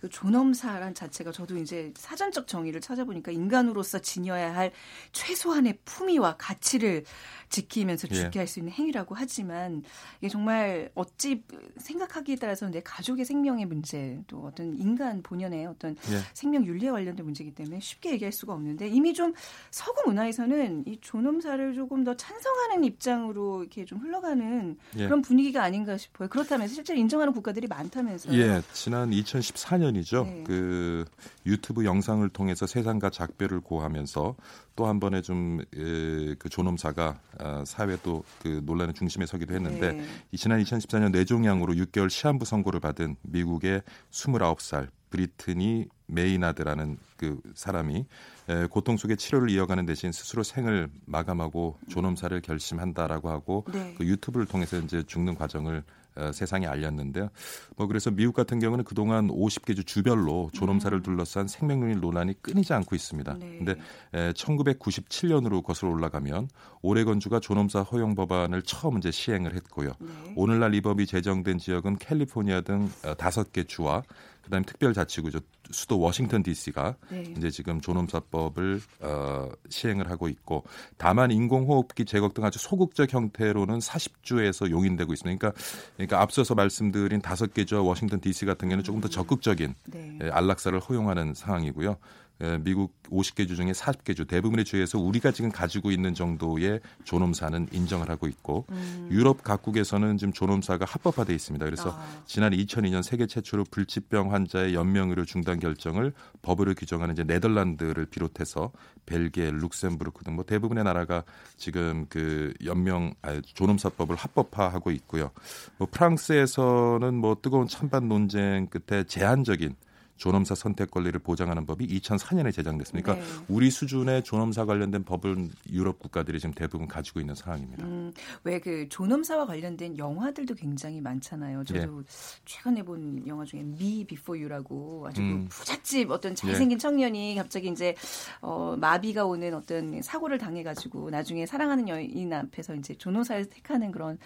그 0.00 0.08
존엄사란 0.08 0.94
자체가 0.94 1.32
저도 1.32 1.56
이제 1.56 1.92
사전적 1.96 2.46
정의를 2.46 2.80
찾아보니까 2.80 3.32
인간으로서 3.32 3.98
지녀야 3.98 4.54
할 4.54 4.72
최소한의 5.12 5.78
품위와 5.84 6.36
가치를 6.36 7.04
지키면서 7.48 8.08
예. 8.10 8.14
죽게 8.14 8.38
할 8.40 8.48
수 8.48 8.58
있는 8.58 8.72
행위라고 8.72 9.14
하지만 9.14 9.82
이게 10.20 10.28
정말 10.28 10.90
어찌 10.94 11.44
생각하기에 11.76 12.36
따라서 12.36 12.68
내 12.68 12.80
가족의 12.80 13.24
생명의 13.24 13.66
문제 13.66 14.20
또 14.26 14.44
어떤 14.44 14.78
인간 14.78 15.22
본연의 15.22 15.66
어떤 15.66 15.96
예. 16.10 16.18
생명 16.32 16.64
윤리에 16.64 16.90
관련된 16.90 17.24
문제이기 17.24 17.54
때문에 17.54 17.78
쉽게 17.80 18.12
얘기할 18.12 18.32
수가 18.32 18.54
없는데 18.54 18.88
이미 18.88 19.12
좀 19.12 19.34
서구 19.70 20.02
문화에서는 20.06 20.84
이 20.86 20.98
존엄사를 21.00 21.74
조금 21.74 22.04
더 22.04 22.16
찬성하는 22.16 22.84
입장으로 22.84 23.60
이렇게 23.60 23.84
좀 23.84 23.98
흘러가는 23.98 24.76
예. 24.96 25.04
그런 25.04 25.20
분위기가 25.20 25.62
아닌가 25.62 25.96
싶어요. 25.98 26.28
그렇다면서 26.28 26.74
실제로 26.74 26.98
인정하는 26.98 27.32
국가들이 27.32 27.66
많다면서요. 27.66 28.34
예, 28.38 28.62
지난 28.72 29.10
2014년이죠. 29.10 30.24
네. 30.24 30.44
그 30.46 31.04
유튜브 31.44 31.84
영상을 31.84 32.26
통해서 32.30 32.66
세상과 32.66 33.10
작별을 33.10 33.60
고하면서 33.60 34.36
또 34.78 34.86
한 34.86 35.00
번에 35.00 35.20
좀그 35.22 36.48
존엄사가 36.48 37.18
아, 37.40 37.64
사회 37.66 37.96
또그 37.96 38.62
논란의 38.64 38.94
중심에 38.94 39.26
서기도 39.26 39.52
했는데 39.52 39.92
네. 39.94 40.04
이 40.30 40.36
지난 40.36 40.62
2014년 40.62 41.10
뇌종양으로 41.10 41.74
6개월 41.74 42.08
시한부 42.08 42.44
선고를 42.44 42.78
받은 42.78 43.16
미국의 43.22 43.82
29살 44.12 44.86
브리트니 45.10 45.86
메이나드라는 46.06 46.96
그 47.16 47.40
사람이 47.54 48.06
에, 48.50 48.66
고통 48.66 48.96
속에 48.96 49.16
치료를 49.16 49.50
이어가는 49.50 49.84
대신 49.84 50.12
스스로 50.12 50.44
생을 50.44 50.88
마감하고 51.06 51.76
존엄사를 51.88 52.40
결심한다라고 52.40 53.30
하고 53.30 53.64
네. 53.72 53.96
그 53.98 54.06
유튜브를 54.06 54.46
통해서 54.46 54.78
이제 54.78 55.02
죽는 55.02 55.34
과정을 55.34 55.78
어, 55.78 56.07
세상에 56.32 56.66
알렸는데요. 56.66 57.28
뭐 57.76 57.86
그래서 57.86 58.10
미국 58.10 58.34
같은 58.34 58.58
경우는 58.58 58.84
그동안 58.84 59.28
50개 59.28 59.74
주 59.76 59.84
주별로 59.84 60.50
존엄사를 60.52 61.02
둘러싼 61.02 61.48
생명윤리 61.48 61.96
논란이 61.96 62.42
끊이지 62.42 62.72
않고 62.72 62.94
있습니다. 62.94 63.36
네. 63.38 63.58
근데 63.58 63.74
에, 64.14 64.32
1997년으로 64.32 65.62
거슬러 65.62 65.92
올라가면 65.92 66.48
오레건주가 66.82 67.40
존엄사 67.40 67.82
허용 67.82 68.14
법안을 68.14 68.62
처음 68.62 68.98
이제 68.98 69.10
시행을 69.10 69.54
했고요. 69.54 69.92
네. 69.98 70.08
오늘날 70.36 70.74
이 70.74 70.80
법이 70.80 71.06
제정된 71.06 71.58
지역은 71.58 71.98
캘리포니아 71.98 72.60
등 72.60 72.90
어, 73.04 73.14
다섯 73.14 73.52
개 73.52 73.64
주와 73.64 74.02
그다음에 74.48 74.64
특별자치구죠 74.66 75.40
수도 75.70 76.00
워싱턴 76.00 76.42
D.C.가 76.42 76.96
네. 77.10 77.34
이제 77.36 77.50
지금 77.50 77.80
존엄사법을 77.80 78.80
어, 79.00 79.48
시행을 79.68 80.10
하고 80.10 80.28
있고 80.28 80.64
다만 80.96 81.30
인공호흡기 81.30 82.04
제거 82.04 82.28
등 82.30 82.44
아주 82.44 82.58
소극적 82.58 83.12
형태로는 83.12 83.78
40주에서 83.78 84.70
용인되고 84.70 85.12
있습니다. 85.12 85.38
그러니까, 85.38 85.62
그러니까 85.96 86.22
앞서서 86.22 86.54
말씀드린 86.54 87.20
다섯 87.20 87.52
개 87.52 87.64
주와 87.64 87.82
워싱턴 87.82 88.20
D.C. 88.20 88.46
같은 88.46 88.68
경우는 88.68 88.84
조금 88.84 89.00
더 89.00 89.08
적극적인 89.08 89.74
네. 89.86 90.18
예, 90.22 90.30
안락사를 90.30 90.78
허용하는 90.80 91.34
상황이고요. 91.34 91.96
예, 92.42 92.58
미국 92.58 92.94
50개 93.10 93.46
주 93.46 93.56
중에 93.56 93.72
40개 93.72 94.16
주 94.16 94.24
대부분의 94.24 94.64
주에서 94.64 94.98
우리가 94.98 95.32
지금 95.32 95.50
가지고 95.50 95.90
있는 95.90 96.14
정도의 96.14 96.80
존엄사는 97.04 97.68
인정을 97.72 98.08
하고 98.08 98.26
있고 98.26 98.64
음. 98.70 99.08
유럽 99.10 99.42
각국에서는 99.42 100.16
지금 100.16 100.32
존엄사가 100.32 100.86
합법화돼 100.86 101.34
있습니다. 101.34 101.64
그래서 101.66 101.90
아. 101.90 102.22
지난 102.26 102.52
2002년 102.52 103.02
세계 103.02 103.26
최초로 103.26 103.64
불치병 103.70 104.32
환자의 104.32 104.74
연명 104.74 105.10
의료 105.10 105.24
중단 105.24 105.58
결정을 105.58 106.14
법으로 106.40 106.74
규정하는 106.74 107.14
이제 107.14 107.24
네덜란드를 107.24 108.06
비롯해서 108.06 108.72
벨기에, 109.04 109.50
룩셈부르크 109.50 110.24
등 110.24 110.38
뭐 110.38 110.44
대부분의 110.44 110.84
나라가 110.84 111.24
지금 111.56 112.06
그 112.08 112.54
연명 112.64 113.12
아, 113.22 113.40
존엄사법을 113.42 114.14
합법화하고 114.14 114.92
있고요. 114.92 115.32
뭐 115.78 115.88
프랑스에서는 115.90 117.12
뭐 117.12 117.36
뜨거운 117.42 117.66
찬반 117.66 118.08
논쟁 118.08 118.68
끝에 118.68 119.02
제한적인 119.02 119.74
존엄사 120.18 120.54
선택 120.54 120.90
권리를 120.90 121.18
보장하는 121.20 121.64
법이 121.64 121.86
2004년에 121.86 122.52
제정됐습니다. 122.52 123.14
그러니까 123.14 123.26
네. 123.26 123.44
우리 123.48 123.70
수준의 123.70 124.24
존엄사 124.24 124.66
관련된 124.66 125.04
법은 125.04 125.50
유럽 125.70 125.98
국가들이 125.98 126.40
지금 126.40 126.52
대부분 126.52 126.86
가지고 126.86 127.20
있는 127.20 127.34
상황입니다. 127.34 127.86
음, 127.86 128.12
왜그 128.44 128.88
존엄사와 128.90 129.46
관련된 129.46 129.96
영화들도 129.96 130.54
굉장히 130.54 131.00
많잖아요. 131.00 131.64
저도 131.64 132.02
최근에 132.44 132.82
본 132.82 133.26
영화 133.26 133.44
중에 133.44 133.60
Me 133.60 134.04
Before 134.04 134.42
You라고 134.42 135.06
아주 135.08 135.22
음. 135.22 135.48
그 135.48 135.56
부잣집 135.56 136.10
어떤 136.10 136.34
잘생긴 136.34 136.78
청년이 136.78 137.36
갑자기 137.36 137.68
이제 137.68 137.94
어, 138.40 138.76
마비가 138.78 139.24
오는 139.24 139.54
어떤 139.54 140.02
사고를 140.02 140.38
당해가지고 140.38 141.10
나중에 141.10 141.46
사랑하는 141.46 141.88
여인 141.88 142.32
앞에서 142.32 142.74
이제 142.74 142.94
존엄사를 142.94 143.46
택하는 143.46 143.92
그런 143.92 144.18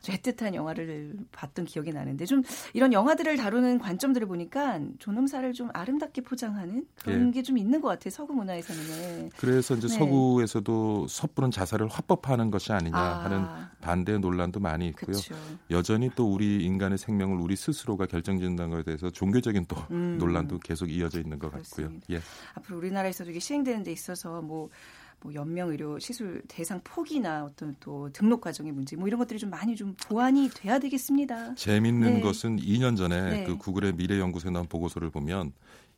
아주 0.00 0.12
애틋한 0.12 0.54
영화를 0.54 1.14
봤던 1.30 1.66
기억이 1.66 1.92
나는데 1.92 2.24
좀 2.24 2.42
이런 2.72 2.92
영화들을 2.92 3.36
다루는 3.36 3.78
관점들을 3.78 4.26
보니까 4.26 4.80
존엄사를 4.98 5.52
좀 5.52 5.68
아름답게 5.74 6.22
포장하는 6.22 6.86
그런 6.96 7.28
예. 7.28 7.32
게좀 7.32 7.58
있는 7.58 7.80
것 7.80 7.88
같아요. 7.88 8.10
서구 8.10 8.32
문화에서는. 8.32 9.30
그래서 9.36 9.74
이제 9.74 9.88
네. 9.88 9.94
서구에서도 9.94 11.06
섣부른 11.06 11.50
자살을 11.50 11.88
합법화하는 11.88 12.50
것이 12.50 12.72
아니냐 12.72 12.96
아. 12.96 13.24
하는 13.24 13.44
반대 13.80 14.16
논란도 14.16 14.58
많이 14.60 14.88
있고요. 14.88 15.06
그렇죠. 15.06 15.34
여전히 15.70 16.10
또 16.16 16.32
우리 16.32 16.64
인간의 16.64 16.96
생명을 16.96 17.38
우리 17.38 17.54
스스로가 17.54 18.06
결정짓는다는 18.06 18.70
것에 18.70 18.82
대해서 18.84 19.10
종교적인 19.10 19.66
또 19.68 19.76
음. 19.90 20.16
논란도 20.18 20.60
계속 20.60 20.90
이어져 20.90 21.20
있는 21.20 21.38
것 21.38 21.52
같고요. 21.52 21.88
그렇습니다. 21.88 22.06
예. 22.10 22.20
앞으로 22.54 22.78
우리나라에서도 22.78 23.30
이게 23.30 23.38
시행되는 23.40 23.82
데 23.82 23.92
있어서 23.92 24.40
뭐, 24.40 24.70
뭐 25.22 25.34
연명 25.34 25.68
의료 25.68 25.98
시술 25.98 26.42
대상 26.48 26.80
폭이나 26.82 27.44
어떤 27.44 27.76
또 27.80 28.10
등록 28.12 28.40
과정의 28.40 28.72
문제 28.72 28.96
뭐 28.96 29.06
이런 29.06 29.18
것들이 29.18 29.38
좀 29.38 29.50
많이 29.50 29.76
좀 29.76 29.94
보완이 30.08 30.48
돼야 30.48 30.78
되겠습니다. 30.78 31.54
재밌는 31.54 32.14
네. 32.14 32.20
것은 32.20 32.58
2년 32.58 32.96
전에 32.96 33.30
네. 33.30 33.44
그 33.44 33.56
구글의 33.56 33.96
미래 33.96 34.18
연구소에 34.18 34.50
나온 34.50 34.66
보고서를 34.66 35.10
보면 35.10 35.52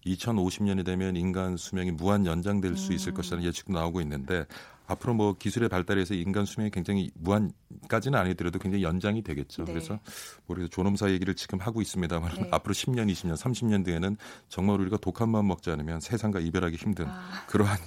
2050년이 0.07 0.85
되면 0.85 1.17
인간 1.17 1.57
수명이 1.57 1.93
무한 1.93 2.26
연장될 2.26 2.76
수 2.76 2.91
음. 2.91 2.97
있을 2.97 3.14
것이라는 3.14 3.45
예측도 3.45 3.73
나오고 3.73 4.00
있는데 4.00 4.47
앞으로 4.92 5.14
뭐 5.14 5.34
기술의 5.34 5.68
발달에서 5.68 6.14
인간 6.14 6.44
수명이 6.44 6.70
굉장히 6.70 7.11
무한까지는 7.14 8.18
아니더라도 8.18 8.58
굉장히 8.58 8.84
연장이 8.84 9.22
되겠죠. 9.22 9.64
네. 9.64 9.72
그래서 9.72 9.99
우리가 10.46 10.68
존엄사 10.70 11.11
얘기를 11.11 11.34
지금 11.34 11.61
하고 11.61 11.82
있습니다만 11.82 12.34
네. 12.34 12.49
앞으로 12.52 12.75
10년, 12.75 13.11
20년, 13.11 13.37
30년 13.37 13.84
뒤에는 13.84 14.16
정말 14.49 14.80
우리가 14.80 14.96
독한 14.99 15.28
마음 15.28 15.49
먹지 15.49 15.70
않으면 15.70 16.00
세상과 16.00 16.40
이별하기 16.40 16.76
힘든 16.76 17.06
아. 17.08 17.44
그러한 17.49 17.78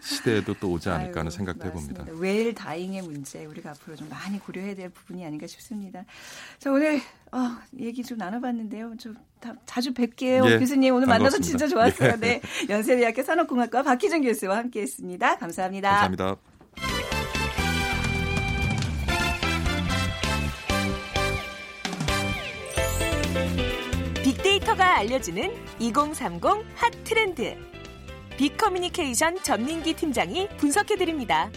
시대에도 0.00 0.54
또 0.60 0.70
오지 0.70 0.88
않을까 0.90 1.20
하는 1.20 1.30
생각도 1.30 1.66
해봅니다. 1.66 2.04
웰 2.18 2.54
다잉의 2.54 3.02
문제 3.02 3.44
우리가 3.44 3.70
앞으로 3.70 3.96
좀 3.96 4.08
많이 4.08 4.38
고려해야 4.38 4.74
될 4.74 4.90
부분이 4.90 5.24
아닌가 5.24 5.46
싶습니다. 5.46 6.04
자 6.58 6.70
오늘 6.70 7.00
어, 7.32 7.58
얘기 7.80 8.02
좀 8.04 8.18
나눠봤는데요. 8.18 8.96
좀 8.96 9.16
다, 9.40 9.54
자주 9.66 9.92
뵐게요. 9.92 10.48
예, 10.48 10.58
교수님 10.58 10.94
오늘 10.94 11.06
만나서 11.06 11.36
반갑습니다. 11.36 11.42
진짜 11.42 11.66
좋았어요. 11.66 12.12
예. 12.12 12.16
네, 12.16 12.40
연세대학교 12.68 13.22
산업공학과 13.22 13.82
박희준 13.82 14.22
교수와 14.22 14.58
함께했습니다. 14.58 15.38
감사합니다. 15.38 15.90
감사합니다. 15.90 16.23
빅데이터가 24.22 24.98
알려주는 24.98 25.52
2030 25.78 26.44
핫 26.76 26.92
트렌드. 27.04 27.56
빅커뮤니케이션 28.36 29.40
전민기 29.42 29.94
팀장이 29.94 30.48
분석해드립니다. 30.56 31.50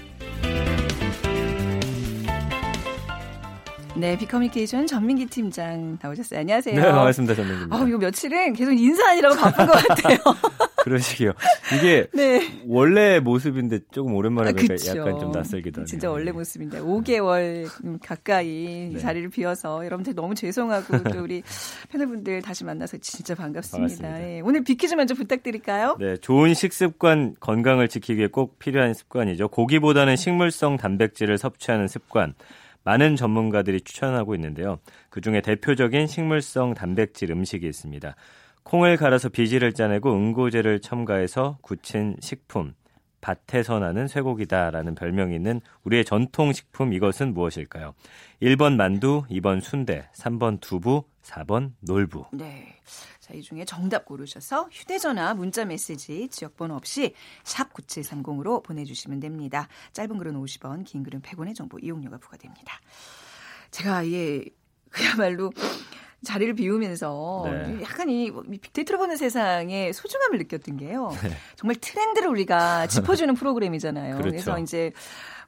네, 3.95 4.15
빅커뮤니케이션 4.17 4.85
전민기 4.85 5.25
팀장 5.25 5.97
나오셨어요. 6.01 6.41
안녕하세요. 6.41 6.75
네, 6.75 6.81
반갑습니다. 6.91 7.33
전민기입니다. 7.35 7.75
아, 7.75 7.87
이거 7.87 7.97
며칠은 7.97 8.53
계속 8.53 8.71
인사하느라고 8.73 9.35
바쁜 9.37 9.65
것 9.65 9.73
같아요. 9.87 10.17
그러시기요. 10.87 11.33
이게 11.75 12.07
네. 12.13 12.41
원래 12.65 13.19
모습인데 13.19 13.79
조금 13.91 14.15
오랜만에 14.15 14.49
아, 14.49 14.53
보니까 14.53 14.75
그쵸. 14.75 14.97
약간 14.97 15.19
좀 15.19 15.31
낯설기도 15.31 15.81
하네요. 15.81 15.85
진짜 15.85 16.09
원래 16.09 16.31
모습인데 16.31 16.79
5개월 16.79 17.69
가까이 18.01 18.91
네. 18.93 18.99
자리를 18.99 19.29
비워서 19.29 19.83
여러분들 19.85 20.15
너무 20.15 20.33
죄송하고 20.33 21.03
또 21.11 21.21
우리 21.21 21.43
패널분들 21.89 22.41
다시 22.41 22.63
만나서 22.63 22.97
진짜 22.97 23.35
반갑습니다. 23.35 24.21
예, 24.23 24.41
오늘 24.41 24.63
빅퀴즈 24.63 24.95
먼저 24.95 25.13
부탁드릴까요? 25.13 25.97
네, 25.99 26.17
좋은 26.17 26.53
식습관, 26.53 27.35
건강을 27.39 27.89
지키기 27.89 28.17
위해 28.17 28.27
꼭 28.27 28.57
필요한 28.59 28.93
습관이죠. 28.93 29.49
고기보다는 29.49 30.15
식물성 30.15 30.77
단백질을 30.77 31.37
섭취하는 31.37 31.87
습관. 31.87 32.33
많은 32.83 33.17
전문가들이 33.17 33.81
추천하고 33.81 34.33
있는데요. 34.35 34.79
그 35.09 35.19
중에 35.19 35.41
대표적인 35.41 36.07
식물성 36.07 36.73
단백질 36.73 37.31
음식이 37.31 37.67
있습니다. 37.67 38.15
콩을 38.67 38.97
갈아서 38.97 39.29
비지를 39.29 39.71
짜내고 39.71 40.11
응고제를 40.11 40.81
첨가해서 40.81 41.57
굳힌 41.61 42.17
식품. 42.19 42.73
밭에서 43.21 43.79
나는 43.79 44.09
쇠고기다라는 44.09 44.93
별명이 44.93 45.33
있는 45.33 45.61
우리의 45.85 46.03
전통 46.03 46.51
식품 46.51 46.91
이것은 46.91 47.33
무엇일까요? 47.33 47.93
1번 48.41 48.75
만두, 48.75 49.23
2번 49.29 49.61
순대, 49.61 50.09
3번 50.13 50.59
두부, 50.59 51.05
4번 51.23 51.75
놀부. 51.79 52.25
네. 52.33 52.75
자, 53.21 53.33
이 53.33 53.41
중에 53.41 53.63
정답 53.63 54.03
고르셔서 54.03 54.67
휴대전화, 54.69 55.33
문자 55.33 55.63
메시지, 55.63 56.27
지역번호 56.27 56.75
없이 56.75 57.13
샵 57.45 57.73
9730으로 57.73 58.61
보내주시면 58.63 59.21
됩니다. 59.21 59.69
짧은 59.93 60.17
글은 60.17 60.33
50원, 60.33 60.83
긴 60.83 61.03
글은 61.03 61.21
100원의 61.21 61.55
정보 61.55 61.79
이용료가 61.79 62.17
부과됩니다. 62.17 62.81
제가 63.71 64.05
예, 64.11 64.43
그야말로 64.89 65.51
자리를 66.27 66.55
비우면서 66.55 67.43
네. 67.45 67.81
약간 67.81 68.09
이 68.09 68.29
빅데이터로 68.61 68.99
보는 68.99 69.15
세상의 69.15 69.93
소중함을 69.93 70.37
느꼈던 70.39 70.75
게요. 70.75 71.09
네. 71.23 71.29
정말 71.55 71.77
트렌드를 71.79 72.27
우리가 72.27 72.87
짚어주는 72.87 73.33
프로그램이잖아요. 73.33 74.17
그렇죠. 74.17 74.35
래서 74.35 74.59
이제 74.59 74.91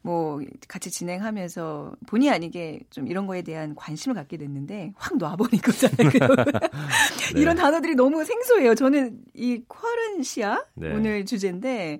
뭐 0.01 0.39
같이 0.69 0.89
진행하면서 0.89 1.91
본의 2.07 2.29
아니게 2.29 2.79
좀 2.89 3.07
이런 3.07 3.27
거에 3.27 3.41
대한 3.41 3.75
관심을 3.75 4.15
갖게 4.15 4.38
됐는데 4.38 4.93
확 4.95 5.17
놔버린 5.17 5.59
거잖아요. 5.59 6.09
네. 7.36 7.41
이런 7.41 7.57
단어들이 7.57 7.95
너무 7.95 8.24
생소해요. 8.24 8.74
저는 8.75 9.19
이 9.33 9.62
쿼런시아 9.67 10.63
네. 10.75 10.93
오늘 10.93 11.25
주제인데 11.25 12.00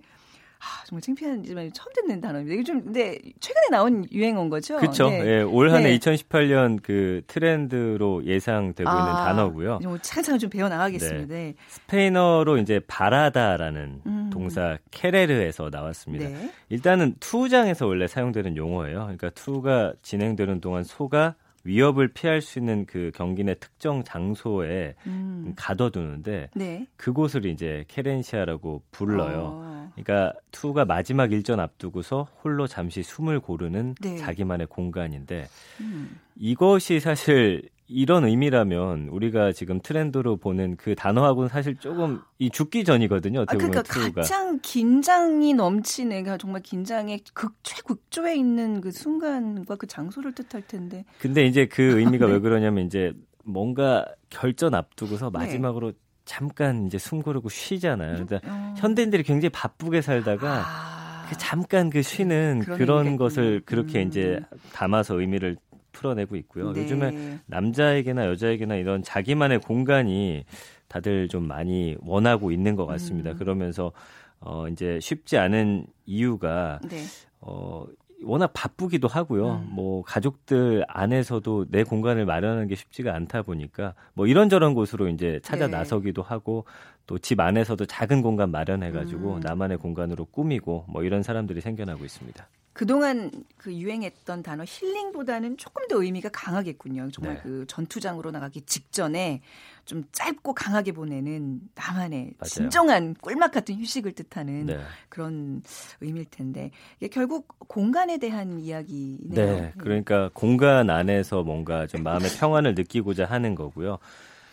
아, 0.62 0.84
정말 0.86 1.02
창피한지만 1.02 1.72
처음 1.72 1.94
듣는 1.94 2.20
단어입니다. 2.20 2.54
이게 2.54 2.64
좀 2.64 2.84
근데 2.84 3.18
최근에 3.40 3.68
나온 3.72 4.06
유행어인 4.12 4.50
거죠? 4.50 4.78
그렇죠. 4.78 5.10
네. 5.10 5.26
예, 5.26 5.42
올 5.42 5.72
한해 5.72 5.90
네. 5.90 5.98
2018년 5.98 6.80
그 6.84 7.22
트렌드로 7.28 8.26
예상되고 8.26 8.90
아, 8.90 9.00
있는 9.00 9.14
단어고요. 9.14 9.80
차근차근 10.02 10.40
좀 10.40 10.50
배워 10.50 10.68
나가겠습니다. 10.68 11.34
네. 11.34 11.56
스페인어로 11.68 12.58
이제 12.58 12.82
바라다라는 12.88 14.02
음. 14.06 14.30
동사 14.34 14.78
케레르에서 14.92 15.70
나왔습니다. 15.72 16.28
네. 16.28 16.52
일단은 16.68 17.16
투장에서 17.22 17.88
원래 17.88 18.08
사용되는 18.08 18.58
용어예요. 18.58 19.00
그러니까 19.00 19.30
투가 19.30 19.94
진행되는 20.02 20.60
동안 20.60 20.84
소가 20.84 21.36
위협을 21.64 22.10
피할 22.10 22.42
수 22.42 22.60
있는 22.60 22.86
그 22.86 23.12
경기 23.16 23.44
내 23.44 23.56
특정 23.56 24.04
장소에 24.04 24.96
음. 25.08 25.54
가둬두는데 25.56 26.50
네. 26.56 26.88
그곳을 26.98 27.46
이제 27.46 27.86
케렌시아라고 27.88 28.84
불러요. 28.92 29.52
어. 29.56 29.92
그러니까 29.96 30.34
투가 30.52 30.86
마지막 30.86 31.32
일전 31.32 31.60
앞두고서 31.60 32.28
홀로 32.44 32.68
잠시 32.68 33.04
숨을 33.04 33.40
고르는 33.40 33.96
네. 34.02 34.18
자기만의 34.18 34.68
공간인데 34.68 35.48
음. 35.82 36.20
이것이 36.36 37.00
사실 37.00 37.70
이런 37.90 38.24
의미라면 38.24 39.10
우리가 39.10 39.52
지금 39.52 39.80
트렌드로 39.82 40.38
보는 40.38 40.78
그 40.78 40.94
단어하고는 40.94 41.50
사실 41.50 41.76
조금 41.76 42.22
이 42.38 42.52
죽기 42.52 42.84
전이거든요. 42.84 43.42
어떻게 43.42 43.66
아, 43.66 43.68
그러니까 43.68 43.94
보면 43.94 44.14
가장 44.14 44.60
긴장이 44.62 45.56
넘치는 45.56 46.10
그러니까 46.10 46.38
정말 46.38 46.62
긴장의 46.62 47.22
극 47.34 47.56
최극조에 47.64 48.36
있는 48.36 48.80
그 48.80 48.92
순간과 48.92 49.76
그 49.76 49.88
장소를 49.88 50.34
뜻할 50.36 50.62
텐데. 50.68 51.04
근데 51.18 51.46
이제 51.46 51.66
그 51.66 51.82
의미가 52.00 52.28
네. 52.28 52.34
왜 52.34 52.40
그러냐면 52.40 52.86
이제 52.86 53.12
뭔가 53.44 54.06
결전 54.30 54.76
앞두고서 54.76 55.32
네. 55.32 55.40
마지막으로 55.40 55.92
네. 55.92 55.98
잠깐 56.26 56.86
이제 56.86 57.00
숨 57.00 57.24
고르고 57.24 57.50
쉬잖아요. 57.50 58.24
그러니까 58.24 58.40
어. 58.48 58.76
현대인들이 58.78 59.24
굉장히 59.24 59.50
바쁘게 59.50 60.04
살다가 60.04 60.64
아. 60.64 61.26
그 61.28 61.38
잠깐 61.38 61.90
그 61.90 62.04
쉬는 62.04 62.60
그런 62.60 63.18
것을 63.18 63.62
그렇게 63.66 64.04
음. 64.04 64.08
이제 64.08 64.40
담아서 64.74 65.20
의미를 65.20 65.58
풀어내고 66.00 66.38
있고요. 66.38 66.72
네. 66.72 66.84
요즘에 66.84 67.40
남자에게나 67.46 68.26
여자에게나 68.28 68.76
이런 68.76 69.04
자기만의 69.04 69.60
공간이 69.60 70.46
다들 70.88 71.28
좀 71.28 71.48
많이 71.48 71.98
원하고 72.02 72.52
있는 72.52 72.76
것 72.76 72.86
같습니다. 72.86 73.32
음. 73.32 73.38
그러면서 73.38 73.92
어 74.40 74.68
이제 74.70 75.00
쉽지 75.02 75.38
않은 75.38 75.86
이유가 76.06 76.80
네. 76.90 76.98
어 77.42 77.86
워낙 78.24 78.52
바쁘기도 78.54 79.08
하고요. 79.08 79.56
음. 79.56 79.68
뭐 79.72 80.02
가족들 80.04 80.86
안에서도 80.88 81.66
내 81.70 81.84
공간을 81.84 82.26
마련하는 82.26 82.68
게 82.68 82.76
쉽지가 82.76 83.14
않다 83.14 83.44
보니까 83.44 83.94
뭐 84.14 84.28
이런저런 84.28 84.74
곳으로 84.74 85.10
이제 85.10 85.40
찾아 85.44 85.68
네. 85.68 85.78
나서기도 85.78 86.22
하고 86.22 86.66
또 87.06 87.18
집 87.18 87.40
안에서도 87.40 87.86
작은 87.86 88.22
공간 88.22 88.52
마련해 88.52 88.92
가지고 88.92 89.36
음. 89.36 89.40
나만의 89.42 89.78
공간으로 89.78 90.26
꾸미고 90.26 90.86
뭐 90.88 91.04
이런 91.04 91.24
사람들이 91.24 91.60
생겨나고 91.60 92.06
있습니다. 92.06 92.48
그동안 92.80 93.30
그 93.58 93.74
유행했던 93.76 94.42
단어 94.42 94.64
힐링보다는 94.66 95.58
조금 95.58 95.86
더 95.90 96.02
의미가 96.02 96.30
강하겠군요. 96.30 97.10
정말 97.12 97.36
네. 97.36 97.42
그 97.44 97.66
전투장으로 97.68 98.32
나가기 98.32 98.62
직전에 98.62 99.42
좀 99.84 100.06
짧고 100.14 100.54
강하게 100.54 100.94
보내는 100.94 101.60
나만의 101.76 102.36
맞아요. 102.38 102.48
진정한 102.48 103.16
꿀맛 103.16 103.52
같은 103.52 103.76
휴식을 103.76 104.14
뜻하는 104.14 104.68
네. 104.68 104.80
그런 105.10 105.62
의미일 106.00 106.26
텐데 106.32 106.72
이게 107.02 107.10
결국 107.10 107.54
공간에 107.68 108.18
대한 108.18 108.62
이야기네요. 108.62 109.28
네, 109.28 109.74
그러니까 109.78 110.30
공간 110.34 110.90
안에서 110.90 111.44
뭔가 111.44 111.86
좀 111.86 112.04
마음의 112.04 112.30
평안을 112.40 112.76
느끼고자 112.76 113.26
하는 113.26 113.56
거고요. 113.56 114.00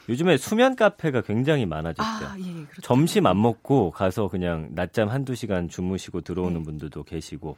요즘에 0.08 0.36
수면 0.36 0.76
카페가 0.76 1.22
굉장히 1.22 1.66
많아졌죠. 1.66 2.04
아, 2.04 2.36
예, 2.38 2.66
점심 2.82 3.26
안 3.26 3.40
먹고 3.40 3.90
가서 3.90 4.28
그냥 4.28 4.68
낮잠 4.72 5.08
한두 5.08 5.34
시간 5.34 5.68
주무시고 5.68 6.20
들어오는 6.22 6.58
네. 6.58 6.64
분들도 6.64 7.04
계시고 7.04 7.56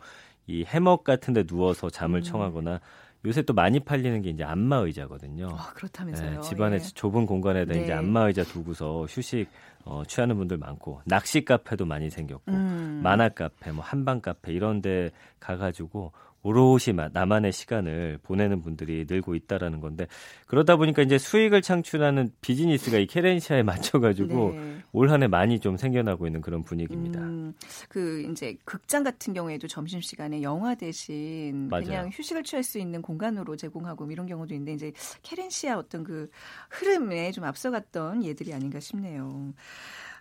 이 0.49 0.65
해먹 0.65 1.05
같은 1.05 1.35
데 1.35 1.45
누워서 1.45 1.91
잠을 1.91 2.21
음. 2.21 2.23
청하거나 2.23 2.81
요새 3.25 3.43
또 3.43 3.53
많이 3.53 3.81
팔리는 3.81 4.23
게 4.23 4.31
이제 4.31 4.45
안마 4.45 4.77
의자거든요. 4.79 5.49
아, 5.53 5.73
그렇다면서요. 5.75 6.31
네, 6.31 6.41
집안에 6.41 6.77
예. 6.77 6.79
좁은 6.79 7.27
공간에다 7.27 7.75
네. 7.75 7.83
이제 7.83 7.93
안마 7.93 8.27
의자 8.27 8.45
두고서 8.45 9.07
휴식 9.09 9.49
어, 9.85 10.03
취하는 10.07 10.37
분들 10.37 10.57
많고 10.57 11.01
낚시 11.05 11.45
카페도 11.45 11.85
많이 11.85 12.11
생겼고 12.11 12.53
음. 12.53 13.01
만화 13.03 13.29
카페, 13.29 13.73
뭐 13.73 13.83
한방 13.85 14.21
카페 14.21 14.53
이런 14.53 14.81
데 14.81 15.11
가가지고 15.41 16.13
오롯이 16.43 16.95
나만의 17.13 17.53
시간을 17.53 18.19
보내는 18.23 18.63
분들이 18.63 19.05
늘고 19.09 19.35
있다라는 19.35 19.81
건데 19.81 20.07
그러다 20.47 20.77
보니까 20.77 21.03
이제 21.03 21.19
수익을 21.19 21.63
창출하는 21.63 22.31
비즈니스가 22.41 22.99
이 22.99 23.07
케렌시아에 23.07 23.63
맞춰가지고 23.69 24.53
네. 24.53 24.79
올 24.93 25.11
한해 25.11 25.27
많이 25.27 25.61
좀 25.61 25.77
생겨나고 25.77 26.27
있는 26.27 26.41
그런 26.41 26.63
분위기입니다. 26.63 27.21
음, 27.21 27.55
그 27.89 28.23
이제 28.31 28.57
극장 28.65 29.03
같은 29.03 29.35
경우에도 29.35 29.67
점심 29.67 30.01
시간에 30.01 30.43
영화 30.43 30.75
대신 30.75 31.69
맞아요. 31.69 31.85
그냥 31.85 32.11
휴식을 32.13 32.45
취할 32.45 32.63
수 32.63 32.79
있는 32.79 33.03
공간으로 33.03 33.57
제공하고 33.57 34.05
뭐 34.05 34.13
이런 34.13 34.27
경우도 34.27 34.55
있는데 34.55 34.75
이제 34.75 34.93
케렌시아 35.23 35.77
어떤 35.79 36.05
그 36.05 36.31
흐름에 36.71 37.33
좀 37.33 37.45
앞서갔던 37.45 38.25
예들이 38.25 38.55
아닌가 38.55 38.81
싶네요. 38.81 39.53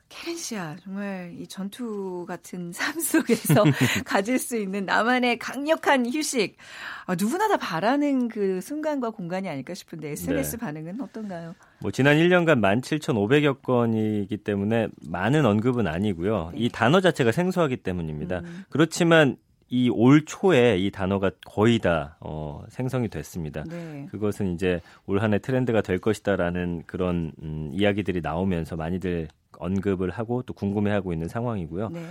케렌 0.09 0.37
씨야 0.37 0.77
정말 0.83 1.33
이 1.37 1.47
전투 1.47 2.25
같은 2.27 2.71
삶 2.73 2.99
속에서 2.99 3.63
가질 4.05 4.39
수 4.39 4.57
있는 4.57 4.85
나만의 4.85 5.39
강력한 5.39 6.05
휴식 6.05 6.57
아, 7.05 7.15
누구나 7.15 7.47
다 7.47 7.57
바라는 7.57 8.27
그 8.27 8.61
순간과 8.61 9.11
공간이 9.11 9.49
아닐까 9.49 9.73
싶은데 9.73 10.11
SNS 10.11 10.51
네. 10.51 10.57
반응은 10.57 11.01
어떤가요? 11.01 11.55
뭐 11.79 11.91
지난 11.91 12.17
1년간 12.17 12.59
17,500여 12.59 13.61
건이기 13.61 14.37
때문에 14.37 14.87
많은 15.09 15.45
언급은 15.45 15.87
아니고요. 15.87 16.51
네. 16.53 16.59
이 16.59 16.69
단어 16.69 17.01
자체가 17.01 17.31
생소하기 17.31 17.77
때문입니다. 17.77 18.39
음. 18.39 18.65
그렇지만 18.69 19.37
이 19.69 19.89
올 19.89 20.23
초에 20.25 20.77
이 20.77 20.91
단어가 20.91 21.31
거의 21.45 21.79
다 21.79 22.15
어, 22.19 22.63
생성이 22.69 23.09
됐습니다. 23.09 23.63
네. 23.67 24.05
그것은 24.09 24.53
이제 24.53 24.79
올 25.05 25.19
한해 25.19 25.39
트렌드가 25.39 25.81
될 25.81 25.97
것이다라는 25.99 26.83
그런 26.85 27.31
음, 27.41 27.71
이야기들이 27.73 28.21
나오면서 28.21 28.75
많이들 28.75 29.27
언급을 29.59 30.09
하고 30.11 30.41
또 30.43 30.53
궁금해하고 30.53 31.13
있는 31.13 31.27
상황이고요. 31.27 31.89
네. 31.89 32.01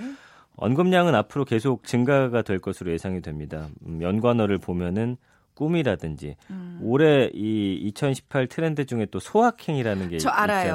언급량은 0.56 1.14
앞으로 1.14 1.44
계속 1.44 1.84
증가가 1.84 2.42
될 2.42 2.58
것으로 2.58 2.90
예상이 2.92 3.20
됩니다. 3.20 3.68
음, 3.86 4.02
연관어를 4.02 4.58
보면은 4.58 5.16
꿈이라든지 5.54 6.36
음. 6.50 6.78
올해 6.82 7.30
이 7.32 7.74
2018 7.84 8.46
트렌드 8.48 8.84
중에 8.84 9.06
또 9.10 9.18
소확행이라는 9.18 10.08
게 10.10 10.16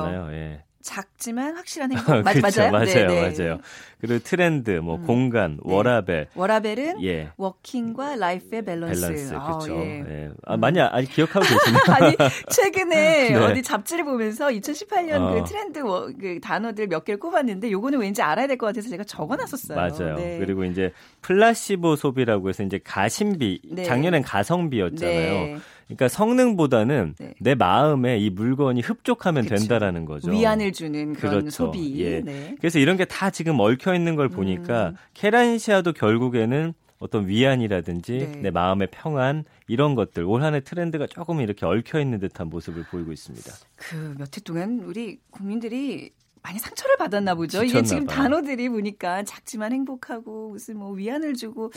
있잖아요. 0.01 0.27
예. 0.33 0.63
작지만 0.81 1.55
확실한 1.55 1.91
행복 1.91 2.23
맞, 2.23 2.33
그렇죠, 2.33 2.61
맞아요? 2.61 2.71
맞아요, 2.71 2.85
네네. 3.07 3.37
맞아요. 3.37 3.59
그리고 3.99 4.17
트렌드, 4.23 4.71
뭐 4.71 4.95
음. 4.95 5.05
공간, 5.05 5.59
네. 5.63 5.73
워라밸. 5.75 6.27
워라밸은 6.34 7.03
예. 7.03 7.29
working과 7.38 8.15
life의 8.15 8.65
밸런스. 8.65 9.01
밸런스, 9.01 9.29
그렇죠. 9.29 9.77
아, 9.77 9.81
예. 9.83 10.03
예. 10.07 10.29
아, 10.45 10.57
많이 10.57 10.79
아니 10.81 11.05
기억하고 11.07 11.45
계시나요? 11.45 11.83
아니 11.95 12.15
최근에 12.49 13.29
네. 13.29 13.35
어디 13.35 13.61
잡지를 13.61 14.03
보면서 14.05 14.47
2018년 14.47 15.21
어. 15.21 15.33
그 15.35 15.43
트렌드 15.47 15.79
워, 15.79 16.09
그 16.19 16.39
단어들 16.41 16.87
몇 16.87 17.05
개를 17.05 17.19
꼽았는데 17.19 17.69
요거는 17.71 17.99
왠지 17.99 18.21
알아야 18.23 18.47
될 18.47 18.57
것 18.57 18.65
같아서 18.67 18.89
제가 18.89 19.03
적어놨었어요. 19.03 19.75
맞아요. 19.77 20.15
네. 20.15 20.37
그리고 20.39 20.63
이제 20.65 20.91
플라시보 21.21 21.95
소비라고 21.95 22.49
해서 22.49 22.63
이제 22.63 22.79
가심비, 22.83 23.61
네. 23.71 23.83
작년엔 23.83 24.23
가성비였잖아요. 24.23 25.59
네. 25.91 25.95
그러니까 25.95 26.08
성능보다는 26.08 27.15
네. 27.19 27.34
내 27.39 27.56
마음에 27.56 28.17
이 28.17 28.30
물건이 28.30 28.82
흡족하면 28.82 29.43
그쵸. 29.43 29.56
된다라는 29.56 30.06
거죠. 30.06 30.32
위안을 30.32 30.71
주는 30.71 31.13
그런 31.13 31.32
그렇죠. 31.41 31.49
소비. 31.51 32.01
예. 32.04 32.21
네. 32.21 32.56
그래서 32.60 32.80
이런 32.80 32.97
게 32.97 33.06
다 33.06 33.30
지금 33.30 33.60
얽혀 33.60 33.93
있는 33.93 34.15
걸 34.15 34.30
보니까 34.30 34.89
음. 34.89 34.95
케렌시아도 35.13 35.93
결국에는 35.93 36.73
어떤 36.99 37.27
위안이라든지 37.27 38.17
네. 38.19 38.39
내 38.43 38.51
마음의 38.51 38.89
평안 38.91 39.43
이런 39.67 39.95
것들 39.95 40.23
올 40.23 40.43
한해 40.43 40.60
트렌드가 40.62 41.08
조금 41.08 41.41
이렇게 41.41 41.65
얽혀 41.65 41.99
있는 41.99 42.19
듯한 42.19 42.47
모습을 42.49 42.84
보이고 42.91 43.12
있습니다. 43.12 43.51
그 43.75 44.15
몇 44.17 44.38
해 44.38 44.41
동안 44.45 44.82
우리 44.86 45.17
국민들이 45.32 46.12
많이 46.43 46.58
상처를 46.60 46.97
받았나 46.97 47.36
보죠. 47.36 47.63
이게 47.63 47.84
지금 47.84 48.06
봐요. 48.06 48.17
단어들이 48.17 48.69
보니까 48.69 49.23
작지만 49.23 49.73
행복하고 49.73 50.49
무슨 50.49 50.77
뭐 50.77 50.91
위안을 50.91 51.36
주고 51.36 51.71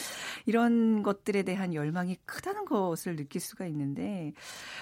이런 0.46 1.02
것들에 1.02 1.42
대한 1.42 1.74
열망이 1.74 2.16
크다는 2.24 2.64
것을 2.64 3.16
느낄 3.16 3.40
수가 3.40 3.66
있는데 3.66 4.32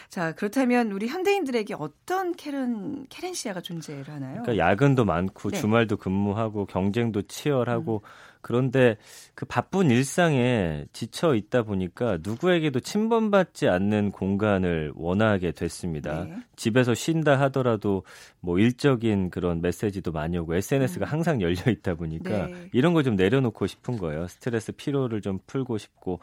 자 0.08 0.32
그렇다면 0.32 0.92
우리 0.92 1.08
현대인들에게 1.08 1.74
어떤 1.78 2.34
케렌 2.34 3.06
케렌시아가 3.08 3.60
존재를 3.60 4.08
하나요? 4.08 4.42
그러니까 4.42 4.56
야근도 4.56 5.04
많고 5.04 5.50
네. 5.50 5.58
주말도 5.58 5.96
근무하고 5.96 6.66
경쟁도 6.66 7.22
치열하고 7.22 8.02
음. 8.04 8.31
그런데 8.42 8.96
그 9.34 9.46
바쁜 9.46 9.90
일상에 9.90 10.84
지쳐 10.92 11.34
있다 11.36 11.62
보니까 11.62 12.18
누구에게도 12.22 12.80
침범받지 12.80 13.68
않는 13.68 14.10
공간을 14.10 14.92
원하게 14.96 15.52
됐습니다. 15.52 16.24
네. 16.24 16.36
집에서 16.56 16.94
쉰다 16.94 17.38
하더라도 17.42 18.02
뭐 18.40 18.58
일적인 18.58 19.30
그런 19.30 19.60
메시지도 19.60 20.10
많이 20.12 20.36
오고 20.38 20.56
SNS가 20.56 21.06
음. 21.06 21.08
항상 21.12 21.40
열려 21.40 21.70
있다 21.70 21.94
보니까 21.94 22.46
네. 22.46 22.68
이런 22.72 22.94
거 22.94 23.02
좀 23.02 23.16
내려놓고 23.16 23.66
싶은 23.66 23.98
거예요. 23.98 24.26
스트레스 24.28 24.72
피로를 24.72 25.20
좀 25.20 25.38
풀고 25.46 25.78
싶고 25.78 26.20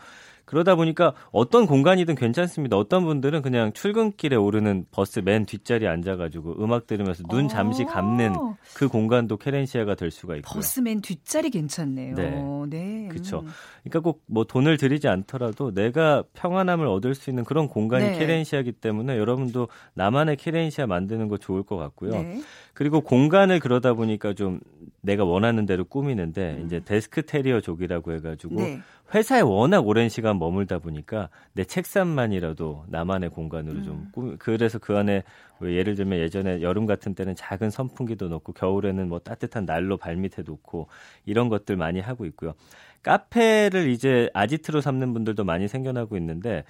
그러다 0.50 0.76
보니까 0.76 1.14
어떤 1.32 1.68
공간이든 1.68 2.16
괜찮습니다. 2.16 2.76
어떤 2.76 3.06
분들은 3.06 3.44
그냥 3.44 3.72
출근길에 3.74 4.36
오르는 4.36 4.86
버스 4.90 5.20
맨 5.20 5.46
뒷자리에 5.46 5.88
앉아가지고 5.88 6.64
음악 6.64 6.88
들으면서 6.88 7.24
눈 7.30 7.48
잠시 7.48 7.84
감는 7.84 8.36
어. 8.36 8.58
그 8.74 8.88
공간도 8.88 9.38
케렌시아가 9.38 9.94
될 9.94 10.10
수가 10.10 10.38
있고요. 10.38 10.52
버스 10.52 10.80
맨 10.80 11.02
뒷자리 11.02 11.52
괜찮네요. 11.52 12.16
네, 12.16 12.32
네. 12.70 13.08
그렇죠. 13.10 13.44
그러니까 13.84 14.00
꼭 14.00 14.20
뭐 14.30 14.44
돈을 14.44 14.78
들이지 14.78 15.08
않더라도 15.08 15.74
내가 15.74 16.24
평안함을 16.34 16.86
얻을 16.88 17.16
수 17.16 17.30
있는 17.30 17.44
그런 17.44 17.68
공간이 17.68 18.06
네. 18.06 18.20
케렌시아기 18.20 18.74
때문에 18.74 19.18
여러분도 19.18 19.68
나만의 19.96 20.38
케렌시아 20.38 20.86
만드는 20.86 21.28
거 21.28 21.38
좋을 21.38 21.64
것 21.64 21.78
같고요. 21.78 22.12
네. 22.12 22.42
그리고 22.74 23.02
공간을 23.02 23.60
그러다 23.60 23.94
보니까 23.94 24.34
좀 24.34 24.60
내가 25.02 25.24
원하는 25.24 25.66
대로 25.66 25.86
꾸미는데 25.86 26.58
음. 26.60 26.66
이제 26.66 26.82
데스크 26.84 27.26
테리어족이라고 27.26 28.14
해가지고 28.14 28.56
네. 28.56 28.80
회사에 29.14 29.42
워낙 29.42 29.88
오랜 29.88 30.08
시간 30.10 30.38
머물다 30.38 30.80
보니까 30.80 31.30
내 31.54 31.64
책상만이라도 31.64 32.86
나만의 32.88 33.32
공간으로 33.32 33.80
음. 33.80 33.84
좀 33.84 34.08
꾸미, 34.12 34.36
그래서 34.38 34.78
그 34.78 34.96
안에 34.96 35.24
왜 35.60 35.76
예를 35.76 35.96
들면 35.96 36.20
예전에 36.20 36.62
여름 36.62 36.86
같은 36.86 37.16
때는 37.16 37.36
작은 37.36 37.70
선풍기도 37.70 38.28
넣고 38.30 38.54
겨울에는 38.54 39.10
뭐 39.10 39.20
따뜻한 39.20 39.66
난로 39.66 39.98
발밑에 39.98 40.44
놓고 40.46 40.88
이런 41.26 41.50
것들 41.50 41.76
많이 41.76 42.00
하고 42.00 42.26
있고요. 42.26 42.54
카페를 43.02 43.90
이제 43.90 44.30
아지트로 44.34 44.82
삼는 44.82 45.14
분들도 45.14 45.44
많이 45.44 45.68
생겨나고 45.68 46.18
있는데 46.18 46.64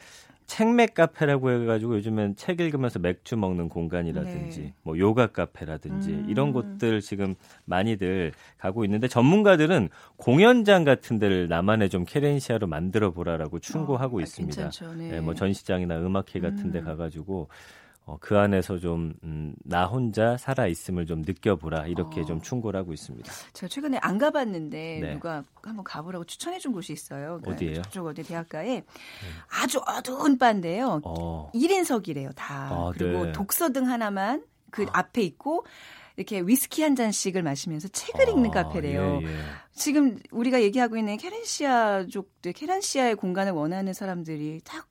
책맥 0.50 0.96
카페라고 0.96 1.52
해가지고 1.52 1.98
요즘엔 1.98 2.36
책 2.36 2.60
읽으면서 2.60 2.98
맥주 2.98 3.38
먹는 3.38 3.70
공간이라든지 3.70 4.62
네. 4.62 4.74
뭐 4.82 4.98
요가 4.98 5.28
카페라든지 5.28 6.10
음. 6.10 6.26
이런 6.28 6.52
곳들 6.52 7.02
지금 7.02 7.36
많이들 7.66 8.32
가고 8.58 8.84
있는데 8.84 9.08
전문가들은 9.08 9.90
공연장 10.18 10.84
같은 10.86 11.20
데를 11.20 11.48
나만의 11.48 11.90
좀 11.90 12.04
케렌시아로 12.04 12.66
만들어 12.66 13.12
보라라고 13.12 13.60
충고하고 13.60 14.18
어, 14.18 14.22
있습니다. 14.22 14.72
네. 14.98 15.12
네, 15.12 15.22
뭐 15.22 15.36
전시장이나 15.36 16.00
음악회 16.00 16.40
같은 16.40 16.72
데 16.72 16.80
음. 16.80 16.86
가가지고 16.86 17.48
어, 18.10 18.18
그 18.20 18.40
안에서 18.40 18.80
좀, 18.80 19.14
음, 19.24 19.54
나 19.64 19.86
혼자 19.86 20.36
살아있음을 20.36 21.06
좀 21.06 21.22
느껴보라, 21.22 21.86
이렇게 21.86 22.22
어. 22.22 22.26
좀 22.26 22.42
충고를 22.42 22.80
하고 22.80 22.92
있습니다. 22.92 23.32
제가 23.54 23.70
최근에 23.70 24.00
안 24.02 24.18
가봤는데, 24.18 25.00
네. 25.00 25.14
누가 25.14 25.44
한번 25.62 25.84
가보라고 25.84 26.26
추천해준 26.26 26.74
곳이 26.74 26.92
있어요. 26.92 27.40
그러니까 27.40 27.52
어디예요? 27.52 27.82
저쪽 27.84 28.08
어디 28.08 28.24
대학가에 28.24 28.68
네. 28.68 28.84
아주 29.62 29.80
어두운 29.86 30.40
바인데요. 30.40 31.02
어. 31.04 31.52
1인석이래요, 31.54 32.32
다. 32.36 32.70
아, 32.72 32.92
그리고 32.96 33.26
네. 33.26 33.32
독서등 33.32 33.88
하나만 33.88 34.44
그 34.72 34.86
아. 34.90 35.00
앞에 35.00 35.22
있고, 35.22 35.64
이렇게 36.18 36.42
위스키 36.42 36.82
한 36.82 36.96
잔씩을 36.96 37.44
마시면서 37.44 37.90
책을 37.90 38.28
아, 38.28 38.32
읽는 38.32 38.52
카페래요. 38.52 39.20
예, 39.22 39.26
예. 39.26 39.38
지금 39.74 40.18
우리가 40.32 40.62
얘기하고 40.64 40.98
있는 40.98 41.16
케렌시아족들, 41.16 42.54
케렌시아의 42.54 43.16
공간을 43.16 43.54
원하는 43.54 43.94
사람들이 43.94 44.62
딱 44.66 44.89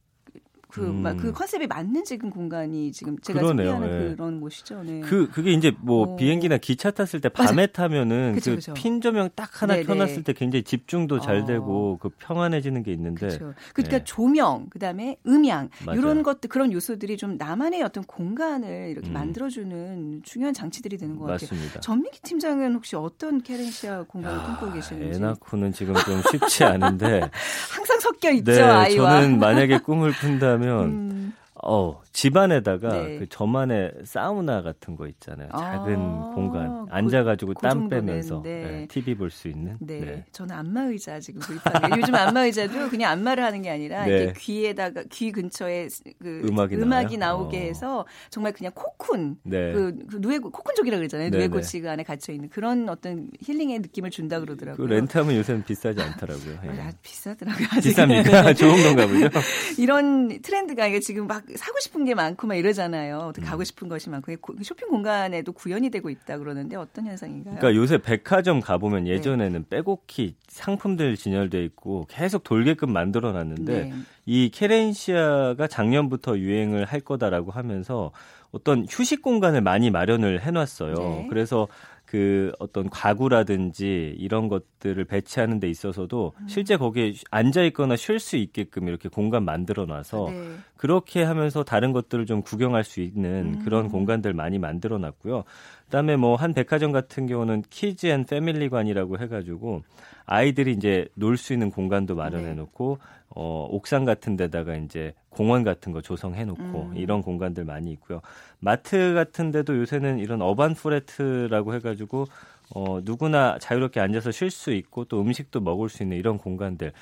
그, 0.69 0.83
음. 0.87 1.17
그 1.17 1.33
컨셉에 1.33 1.67
맞는 1.67 2.05
지금 2.05 2.29
공간이 2.29 2.93
지금 2.93 3.19
제가. 3.21 3.41
소개하는 3.41 3.89
네. 4.11 4.15
그런 4.15 4.39
곳이죠. 4.41 4.83
네. 4.83 5.01
그, 5.01 5.31
그게 5.31 5.53
이제 5.53 5.73
뭐 5.81 6.07
오. 6.07 6.13
어. 6.13 6.17
비행기나 6.17 6.59
기차 6.59 6.91
탔을 6.91 7.21
때 7.23 7.31
밤에 7.31 7.53
맞아. 7.67 7.73
타면은 7.73 8.35
그쵸, 8.35 8.51
그 8.51 8.57
그쵸. 8.57 8.75
핀 8.75 9.01
조명 9.01 9.31
딱 9.35 9.63
하나 9.63 9.75
네네. 9.75 9.87
켜놨을 9.87 10.25
때 10.25 10.35
굉장히 10.35 10.63
집중도 10.65 11.21
잘 11.21 11.37
어. 11.39 11.45
되고 11.47 11.99
그 12.03 12.11
평안해지는 12.19 12.83
게 12.83 12.93
있는데. 12.93 13.29
그쵸. 13.29 13.55
그러니까 13.73 13.99
네. 13.99 14.05
조명, 14.05 14.67
그 14.69 14.79
다음에 14.79 15.17
음향, 15.27 15.71
맞아요. 15.87 15.99
이런 15.99 16.23
것들, 16.23 16.51
그런 16.51 16.71
요소들이 16.71 17.17
좀 17.17 17.39
나만의 17.39 17.83
어떤 17.83 18.05
공간을 18.05 18.91
이렇게 18.91 19.09
음. 19.09 19.15
만들어주는 19.15 20.21
중요한 20.23 20.53
장치들이 20.53 20.99
되는 20.99 21.17
것 21.17 21.23
같아요. 21.25 21.49
맞습니다. 21.51 21.81
전민기 21.81 22.21
팀장은 22.23 22.75
혹시 22.75 22.95
어떤 22.95 23.41
캐렌시아 23.43 24.03
공간을 24.03 24.43
꿈꾸고 24.45 24.73
계시는지? 24.75 25.17
애 25.17 25.19
낳고는 25.19 25.73
지금 25.73 25.95
좀 25.95 26.21
쉽지 26.31 26.65
않은데. 26.65 27.23
항상 27.75 27.99
섞여 28.01 28.31
있죠, 28.33 28.53
네, 28.53 28.61
아이와. 28.61 29.21
저는 29.23 29.39
만약에 29.39 29.79
꿈을 29.89 30.13
푼다면 30.13 30.58
음. 30.85 31.33
어, 31.63 32.01
집안에다가 32.13 32.89
네. 32.89 33.19
그 33.19 33.29
저만의 33.29 33.93
사우나 34.05 34.63
같은 34.63 34.97
거 34.97 35.07
있잖아요. 35.07 35.49
작은 35.51 35.95
아, 35.97 36.33
공간. 36.35 36.87
그 36.87 36.93
앉아 36.93 37.25
가지고 37.25 37.55
그, 37.55 37.63
땀 37.63 37.89
빼면서 37.89 38.43
네. 38.43 38.63
네, 38.63 38.87
TV 38.89 39.15
볼 39.15 39.31
수 39.31 39.49
있는. 39.49 39.77
네. 39.81 40.01
네. 40.01 40.25
저는 40.33 40.55
안마 40.55 40.83
의자 40.85 41.21
지금 41.21 41.41
구입하는 41.41 41.99
요즘 42.01 42.15
안마 42.15 42.43
의자도 42.45 42.89
그냥 42.89 43.13
안마를 43.13 43.45
하는 43.45 43.63
게 43.63 43.71
아니라 43.71 44.05
네. 44.05 44.23
이렇게 44.23 44.41
귀에다가 44.41 45.05
귀 45.11 45.33
근처에 45.33 45.89
그 46.19 46.47
음악이, 46.49 46.77
음악이 46.77 47.17
나오게 47.19 47.59
어. 47.59 47.61
해서 47.61 48.07
정말 48.31 48.53
그냥 48.53 48.73
코쿤. 48.73 49.37
네. 49.43 49.73
그, 49.73 49.95
그 50.11 50.17
누에고 50.17 50.51
코쿤족이라 50.51 50.97
그러잖아요. 50.97 51.31
누에 51.31 51.49
고치가 51.49 51.93
안에 51.93 52.03
갇혀 52.05 52.33
있는 52.33 52.49
그런 52.49 52.89
어떤 52.89 53.31
힐링의 53.41 53.81
느낌을 53.81 54.11
준다 54.11 54.41
그러더라고요. 54.41 54.87
그 54.87 54.93
렌트하면 54.93 55.37
요새는 55.37 55.65
비싸지 55.65 56.01
않더라고요. 56.01 56.59
예. 56.65 56.81
아, 56.81 56.93
비싸더라고요. 57.03 57.67
비쌉니까? 57.69 58.57
좋은 58.57 58.83
건가 58.83 59.07
보죠. 59.07 59.29
이런 59.79 60.41
트렌드가 60.41 60.89
지금 61.01 61.27
막 61.27 61.45
사고 61.57 61.79
싶은 61.81 62.05
게 62.05 62.15
많고 62.15 62.47
막 62.47 62.55
이러잖아요. 62.55 63.33
음. 63.37 63.45
가고 63.45 63.65
싶은 63.65 63.89
것이 63.89 64.11
많고 64.11 64.35
그 64.41 64.63
쇼핑 64.63 64.89
공간에도 64.89 65.53
구현이 65.53 65.91
되고 65.91 66.11
있다 66.11 66.39
그러는데 66.39 66.77
어떤 66.77 67.07
현상인가요? 67.07 67.57
그러니까 67.57 67.75
요새 67.81 67.99
백화점 67.99 68.61
가보면 68.61 69.05
네. 69.05 69.11
예전에는 69.11 69.63
네. 69.63 69.69
빼곡히 69.69 70.35
상품들 70.49 71.17
진열돼 71.17 71.65
있고 71.65 72.07
계속 72.09 72.45
돌게끔 72.45 72.93
만들어 72.93 73.33
놨는데 73.33 73.85
네. 73.85 73.93
이 74.27 74.51
케렌시아가 74.51 75.67
작년부터 75.67 76.39
유행을 76.39 76.85
할 76.85 77.01
거다라고 77.01 77.51
하면서 77.51 78.13
어떤 78.51 78.87
휴식 78.89 79.23
공간을 79.23 79.61
많이 79.61 79.91
마련을 79.91 80.41
해놨어요. 80.43 80.95
네. 80.95 81.27
그래서 81.29 81.69
그 82.11 82.53
어떤 82.59 82.89
가구라든지 82.89 84.17
이런 84.19 84.49
것들을 84.49 85.05
배치하는 85.05 85.61
데 85.61 85.69
있어서도 85.69 86.33
음. 86.41 86.49
실제 86.49 86.79
거기에 86.79 87.13
앉아 87.31 87.65
있거나 87.65 87.97
쉴 87.97 88.19
수 88.19 88.37
있게끔 88.37 88.89
이렇게 88.89 89.11
공간 89.11 89.45
만들어 89.45 89.85
놔서 89.85 90.31
네. 90.31 90.55
그렇게 90.79 91.23
하면서 91.23 91.63
다른 91.65 91.93
것들을 91.93 92.25
좀 92.25 92.41
구경할 92.41 92.83
수 92.83 93.03
있는 93.03 93.59
음. 93.59 93.63
그런 93.63 93.89
공간들 93.91 94.33
많이 94.33 94.59
만들어 94.59 94.97
놨고요. 94.97 95.45
그다음에 95.85 96.17
뭐 96.17 96.37
한 96.37 96.55
백화점 96.55 96.93
같은 96.93 97.27
경우는 97.27 97.65
kids 97.69 98.07
and 98.07 98.25
family관이라고 98.25 99.19
해 99.19 99.29
가지고 99.29 99.83
아이들이 100.25 100.73
이제 100.73 101.09
놀 101.15 101.37
수 101.37 101.53
있는 101.53 101.71
공간도 101.71 102.15
마련해 102.15 102.45
네. 102.45 102.55
놓고 102.55 102.99
네. 103.01 103.19
어, 103.31 103.67
옥상 103.71 104.07
같은 104.07 104.37
데다가 104.37 104.77
이제 104.77 105.13
공원 105.39 105.63
같은 105.63 105.93
거 105.93 106.03
조성해 106.03 106.45
놓고 106.47 106.91
음. 106.91 106.97
이런 106.97 107.23
공간들 107.23 107.65
많이 107.65 107.93
있고요. 107.93 108.23
마트 108.59 109.15
같은 109.15 109.53
데도 109.53 109.79
요새는 109.79 110.19
이런 110.19 110.43
urban 110.43 110.75
forest라고 110.75 111.75
해 111.75 111.79
가지고 111.79 112.27
어, 112.75 112.99
누구나 113.05 113.57
자유롭게 113.61 114.01
앉아서 114.01 114.33
쉴 114.33 114.51
수 114.51 114.73
있고 114.73 115.05
또 115.05 115.21
음식도 115.21 115.61
먹을 115.61 115.89
수 115.89 116.03
있는 116.03 116.17
이런 116.17 116.39
공간들. 116.39 116.93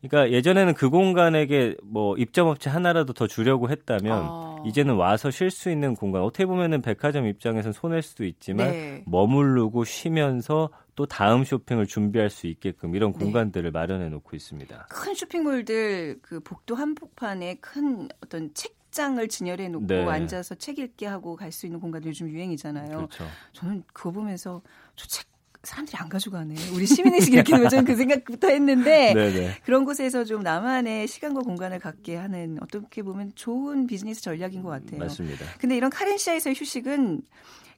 그러니까 0.00 0.32
예전에는 0.34 0.74
그 0.74 0.90
공간에게 0.90 1.76
뭐 1.82 2.16
입점업체 2.16 2.70
하나라도 2.70 3.12
더 3.12 3.26
주려고 3.26 3.68
했다면 3.68 4.12
아. 4.12 4.62
이제는 4.64 4.94
와서 4.94 5.30
쉴 5.30 5.50
수 5.50 5.70
있는 5.70 5.94
공간. 5.94 6.22
어떻게 6.22 6.46
보면은 6.46 6.82
백화점 6.82 7.26
입장에서는 7.26 7.72
손해일 7.72 8.02
수도 8.02 8.24
있지만 8.24 8.70
네. 8.70 9.04
머무르고 9.06 9.84
쉬면서 9.84 10.70
또 10.94 11.06
다음 11.06 11.44
쇼핑을 11.44 11.86
준비할 11.86 12.30
수 12.30 12.46
있게끔 12.46 12.94
이런 12.94 13.12
네. 13.12 13.18
공간들을 13.18 13.70
마련해 13.70 14.08
놓고 14.08 14.36
있습니다. 14.36 14.86
큰 14.90 15.14
쇼핑몰들 15.14 16.18
그 16.22 16.40
복도 16.40 16.74
한복판에 16.76 17.56
큰 17.56 18.08
어떤 18.22 18.52
책장을 18.54 19.26
진열해 19.28 19.68
놓고 19.68 19.86
네. 19.86 20.04
앉아서 20.04 20.54
책 20.56 20.78
읽게 20.78 21.06
하고 21.06 21.34
갈 21.36 21.50
수 21.52 21.66
있는 21.66 21.80
공간도 21.80 22.08
요즘 22.08 22.28
유행이잖아요. 22.28 22.96
그렇죠. 22.96 23.26
저는 23.52 23.82
그거 23.92 24.10
보면서 24.12 24.62
저책 24.96 25.26
사람들이 25.64 25.96
안 25.98 26.08
가져가네. 26.08 26.54
우리 26.74 26.86
시민의식 26.86 27.34
이렇게 27.34 27.52
저는 27.68 27.84
그 27.84 27.96
생각부터 27.96 28.48
했는데 28.48 29.12
네네. 29.12 29.56
그런 29.64 29.84
곳에서 29.84 30.24
좀 30.24 30.42
나만의 30.42 31.08
시간과 31.08 31.40
공간을 31.40 31.80
갖게 31.80 32.16
하는 32.16 32.58
어떻게 32.62 33.02
보면 33.02 33.32
좋은 33.34 33.86
비즈니스 33.86 34.22
전략인 34.22 34.62
것 34.62 34.70
같아요. 34.70 35.00
맞습니다. 35.00 35.44
근데 35.58 35.76
이런 35.76 35.90
카렌시아에서의 35.90 36.54
휴식은 36.56 37.22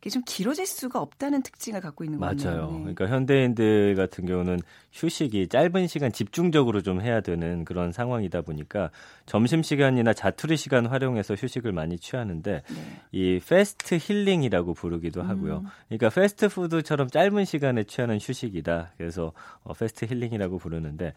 이게 0.00 0.08
좀 0.08 0.22
길어질 0.24 0.66
수가 0.66 0.98
없다는 0.98 1.42
특징을 1.42 1.80
갖고 1.82 2.04
있는 2.04 2.18
거예요. 2.18 2.34
맞아요. 2.34 2.70
네. 2.70 2.78
그러니까 2.94 3.06
현대인들 3.08 3.94
같은 3.96 4.24
경우는 4.24 4.60
휴식이 4.92 5.48
짧은 5.48 5.88
시간 5.88 6.10
집중적으로 6.10 6.80
좀 6.80 7.02
해야 7.02 7.20
되는 7.20 7.66
그런 7.66 7.92
상황이다 7.92 8.40
보니까 8.40 8.90
점심 9.26 9.62
시간이나 9.62 10.14
자투리 10.14 10.56
시간 10.56 10.86
활용해서 10.86 11.34
휴식을 11.34 11.72
많이 11.72 11.98
취하는데 11.98 12.62
네. 12.66 13.02
이 13.12 13.40
fast 13.46 13.98
healing이라고 14.00 14.72
부르기도 14.72 15.22
하고요. 15.22 15.58
음. 15.58 15.66
그러니까 15.88 16.08
패스트푸드처럼 16.08 17.08
짧은 17.08 17.44
시간에 17.44 17.84
취하는 17.84 18.18
휴식이다. 18.18 18.92
그래서 18.96 19.32
어, 19.62 19.74
fast 19.74 20.06
healing이라고 20.06 20.56
부르는데 20.56 21.12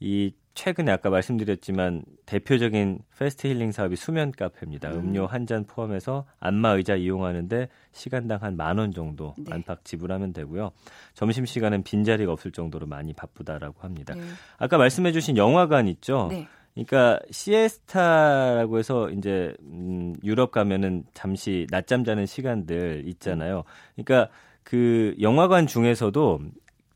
이 0.00 0.32
최근에 0.54 0.92
아까 0.92 1.10
말씀드렸지만 1.10 2.04
대표적인 2.26 3.00
fast 3.18 3.48
healing 3.48 3.72
사업이 3.72 3.96
수면 3.96 4.30
카페입니다. 4.30 4.90
음. 4.92 5.12
료 5.12 5.26
한 5.26 5.46
잔 5.46 5.64
포함해서 5.64 6.26
안마 6.38 6.70
의자 6.70 6.94
이용하는데 6.94 7.68
시간당 7.92 8.40
한 8.42 8.56
만 8.56 8.78
원 8.78 8.92
정도 8.92 9.34
네. 9.36 9.52
안팎 9.52 9.84
지불하면 9.84 10.32
되고요. 10.32 10.70
점심 11.14 11.44
시간은 11.44 11.82
빈자리가 11.82 12.30
없을 12.32 12.52
정도로 12.52 12.86
많이 12.86 13.12
바쁘다라고 13.12 13.80
합니다. 13.80 14.14
네. 14.14 14.22
아까 14.58 14.78
말씀해 14.78 15.10
주신 15.10 15.36
영화관 15.36 15.88
있죠? 15.88 16.28
네. 16.30 16.46
그러니까 16.74 17.18
시에스타라고 17.30 18.78
해서 18.78 19.10
이제 19.10 19.54
음 19.62 20.14
유럽 20.24 20.50
가면은 20.50 21.04
잠시 21.14 21.66
낮잠 21.70 22.04
자는 22.04 22.26
시간들 22.26 23.04
있잖아요. 23.06 23.64
그러니까 23.96 24.28
그 24.62 25.14
영화관 25.20 25.66
중에서도 25.66 26.40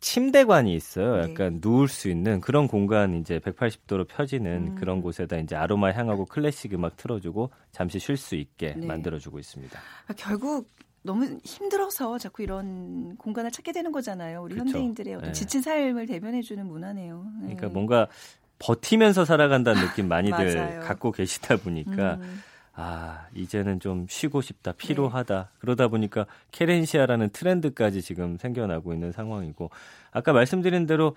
침대관이 0.01 0.75
있어요. 0.75 1.17
네. 1.17 1.31
약간 1.31 1.55
네. 1.55 1.61
누울 1.61 1.89
수 1.89 2.09
있는 2.09 2.41
그런 2.41 2.69
공간 2.69 3.15
이제 3.15 3.39
180도로 3.41 4.07
펴지는 4.09 4.69
음. 4.69 4.75
그런 4.77 5.03
곳에다 5.03 5.37
이제 5.39 5.57
아로마 5.57 5.93
향하고 5.93 6.27
클래식 6.27 6.75
음악 6.75 6.97
틀어주고 6.97 7.51
잠시 7.73 7.99
쉴 7.99 8.17
수 8.17 8.37
있게 8.37 8.75
네. 8.77 8.87
만들어주고 8.87 9.39
있습니다. 9.39 9.79
아, 10.07 10.13
결국 10.17 10.69
너무 11.03 11.39
힘들어서 11.45 12.19
자꾸 12.19 12.43
이런 12.43 13.17
공간을 13.17 13.51
찾게 13.51 13.73
되는 13.73 13.93
거잖아요. 13.93 14.43
우리 14.43 14.55
그쵸. 14.55 14.67
현대인들의 14.67 15.15
어떤 15.15 15.29
네. 15.29 15.33
지친 15.33 15.63
삶을 15.63 16.07
대변해주는 16.07 16.65
문화네요. 16.67 17.27
네. 17.41 17.55
그러니까 17.55 17.69
뭔가 17.69 18.09
버티면서 18.59 19.25
살아간다는 19.25 19.81
느낌 19.87 20.09
많이들 20.09 20.81
갖고 20.81 21.13
계시다 21.13 21.57
보니까 21.57 22.15
음. 22.15 22.43
아, 22.81 23.27
이제는 23.35 23.81
좀 23.81 24.07
쉬고 24.09 24.41
싶다, 24.41 24.71
피로하다. 24.71 25.35
네. 25.43 25.59
그러다 25.59 25.89
보니까 25.89 26.27
케렌시아라는 26.53 27.31
트렌드까지 27.31 28.03
지금 28.03 28.37
생겨나고 28.39 28.95
있는 28.95 29.11
상황이고, 29.11 29.71
아까 30.13 30.33
말씀드린 30.33 30.87
대로 30.87 31.17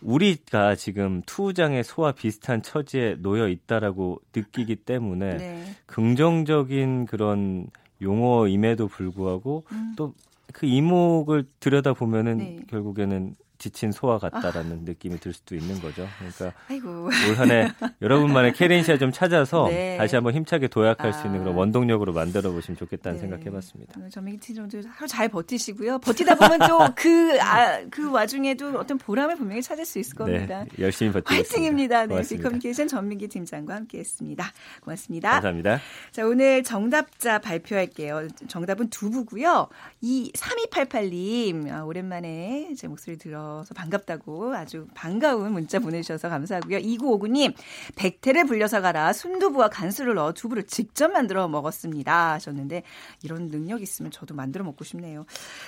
우리가 0.00 0.76
지금 0.76 1.20
투우장의 1.26 1.84
소와 1.84 2.12
비슷한 2.12 2.62
처지에 2.62 3.16
놓여 3.20 3.48
있다라고 3.48 4.22
느끼기 4.34 4.76
때문에 4.76 5.36
네. 5.36 5.64
긍정적인 5.84 7.04
그런 7.04 7.66
용어임에도 8.00 8.88
불구하고 8.88 9.64
음. 9.72 9.94
또그 9.96 10.64
이목을 10.64 11.46
들여다 11.60 11.92
보면은 11.92 12.38
네. 12.38 12.58
결국에는 12.68 13.34
지친 13.64 13.92
소와 13.92 14.18
같다라는 14.18 14.72
아. 14.72 14.80
느낌이 14.84 15.18
들 15.20 15.32
수도 15.32 15.54
있는 15.54 15.80
거죠. 15.80 16.06
그러니까 16.18 16.52
올 17.00 17.34
한해 17.34 17.72
여러분만의 18.02 18.52
캐린시아 18.52 18.98
좀 18.98 19.10
찾아서 19.10 19.68
네. 19.68 19.96
다시 19.96 20.16
한번 20.16 20.34
힘차게 20.34 20.68
도약할 20.68 21.08
아. 21.08 21.12
수 21.12 21.26
있는 21.26 21.40
그런 21.40 21.54
아. 21.54 21.58
원동력으로 21.60 22.12
만들어 22.12 22.52
보시면 22.52 22.76
좋겠다는 22.76 23.16
네. 23.16 23.20
생각해봤습니다. 23.22 24.10
전민기 24.10 24.40
팀장도 24.40 24.82
하루 24.86 25.08
잘 25.08 25.30
버티시고요. 25.30 26.00
버티다 26.00 26.34
보면 26.34 26.58
또 26.68 26.78
그 26.94 27.40
아, 27.40 27.80
그 27.90 28.10
와중에도 28.10 28.78
어떤 28.78 28.98
보람을 28.98 29.36
분명히 29.36 29.62
찾을 29.62 29.86
수 29.86 29.98
있을 29.98 30.14
겁니다. 30.14 30.64
네, 30.64 30.82
열심히 30.82 31.10
버티겠습니다. 31.12 31.54
화이팅입니다. 31.54 32.06
네, 32.06 32.20
비커뮤니케이션 32.20 32.86
전민기 32.86 33.28
팀장과 33.28 33.76
함께했습니다. 33.76 34.44
고맙습니다. 34.82 35.30
감사합니다. 35.30 35.80
자 36.12 36.26
오늘 36.26 36.62
정답자 36.62 37.38
발표할게요. 37.38 38.28
정답은 38.46 38.90
두부고요. 38.90 39.68
이 40.02 40.30
3288님 40.34 41.72
아, 41.72 41.82
오랜만에 41.84 42.74
제 42.76 42.88
목소리 42.88 43.16
들어. 43.16 43.53
주셔서 43.54 43.74
반갑다고 43.74 44.54
아주 44.54 44.86
반가운 44.94 45.52
문자 45.52 45.78
보내주셔서 45.78 46.28
감사하고요. 46.28 46.78
2959님, 46.78 47.54
백태를 47.96 48.46
불려서 48.46 48.80
가라. 48.80 49.12
순두부와 49.12 49.68
간수를 49.68 50.14
넣어 50.14 50.32
두부를 50.32 50.64
직접 50.64 51.12
만들어 51.12 51.46
먹었습니다. 51.46 52.32
하셨는데, 52.32 52.82
이런 53.22 53.48
능력 53.48 53.82
있으면 53.82 54.10
저도 54.10 54.34
만들어 54.34 54.64
먹고 54.64 54.84
싶네요. 54.84 55.26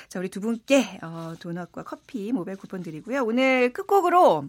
자, 0.09 0.19
우리 0.19 0.29
두 0.29 0.41
분께 0.41 0.99
어, 1.03 1.35
도넛과 1.39 1.85
커피 1.85 2.33
모바일 2.33 2.57
쿠폰 2.57 2.83
드리고요. 2.83 3.23
오늘 3.25 3.73
끝곡으로 3.73 4.47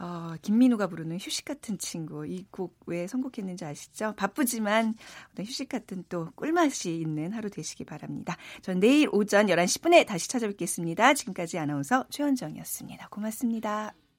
어, 0.00 0.34
김민우가 0.42 0.86
부르는 0.88 1.18
휴식 1.18 1.44
같은 1.44 1.78
친구 1.78 2.26
이 2.26 2.44
곡 2.50 2.80
왜 2.86 3.06
선곡했는지 3.06 3.64
아시죠? 3.64 4.14
바쁘지만 4.16 4.94
어떤 5.32 5.46
휴식 5.46 5.68
같은 5.68 6.04
또 6.08 6.30
꿀맛이 6.34 6.96
있는 7.00 7.32
하루 7.32 7.50
되시기 7.50 7.84
바랍니다. 7.84 8.36
전 8.62 8.80
내일 8.80 9.08
오전 9.12 9.46
11시 9.46 9.80
10분에 9.80 10.06
다시 10.06 10.28
찾아뵙겠습니다. 10.28 11.14
지금까지 11.14 11.58
아나운서 11.58 12.06
최현정이었습니다. 12.10 13.08
고맙습니다. 13.10 14.09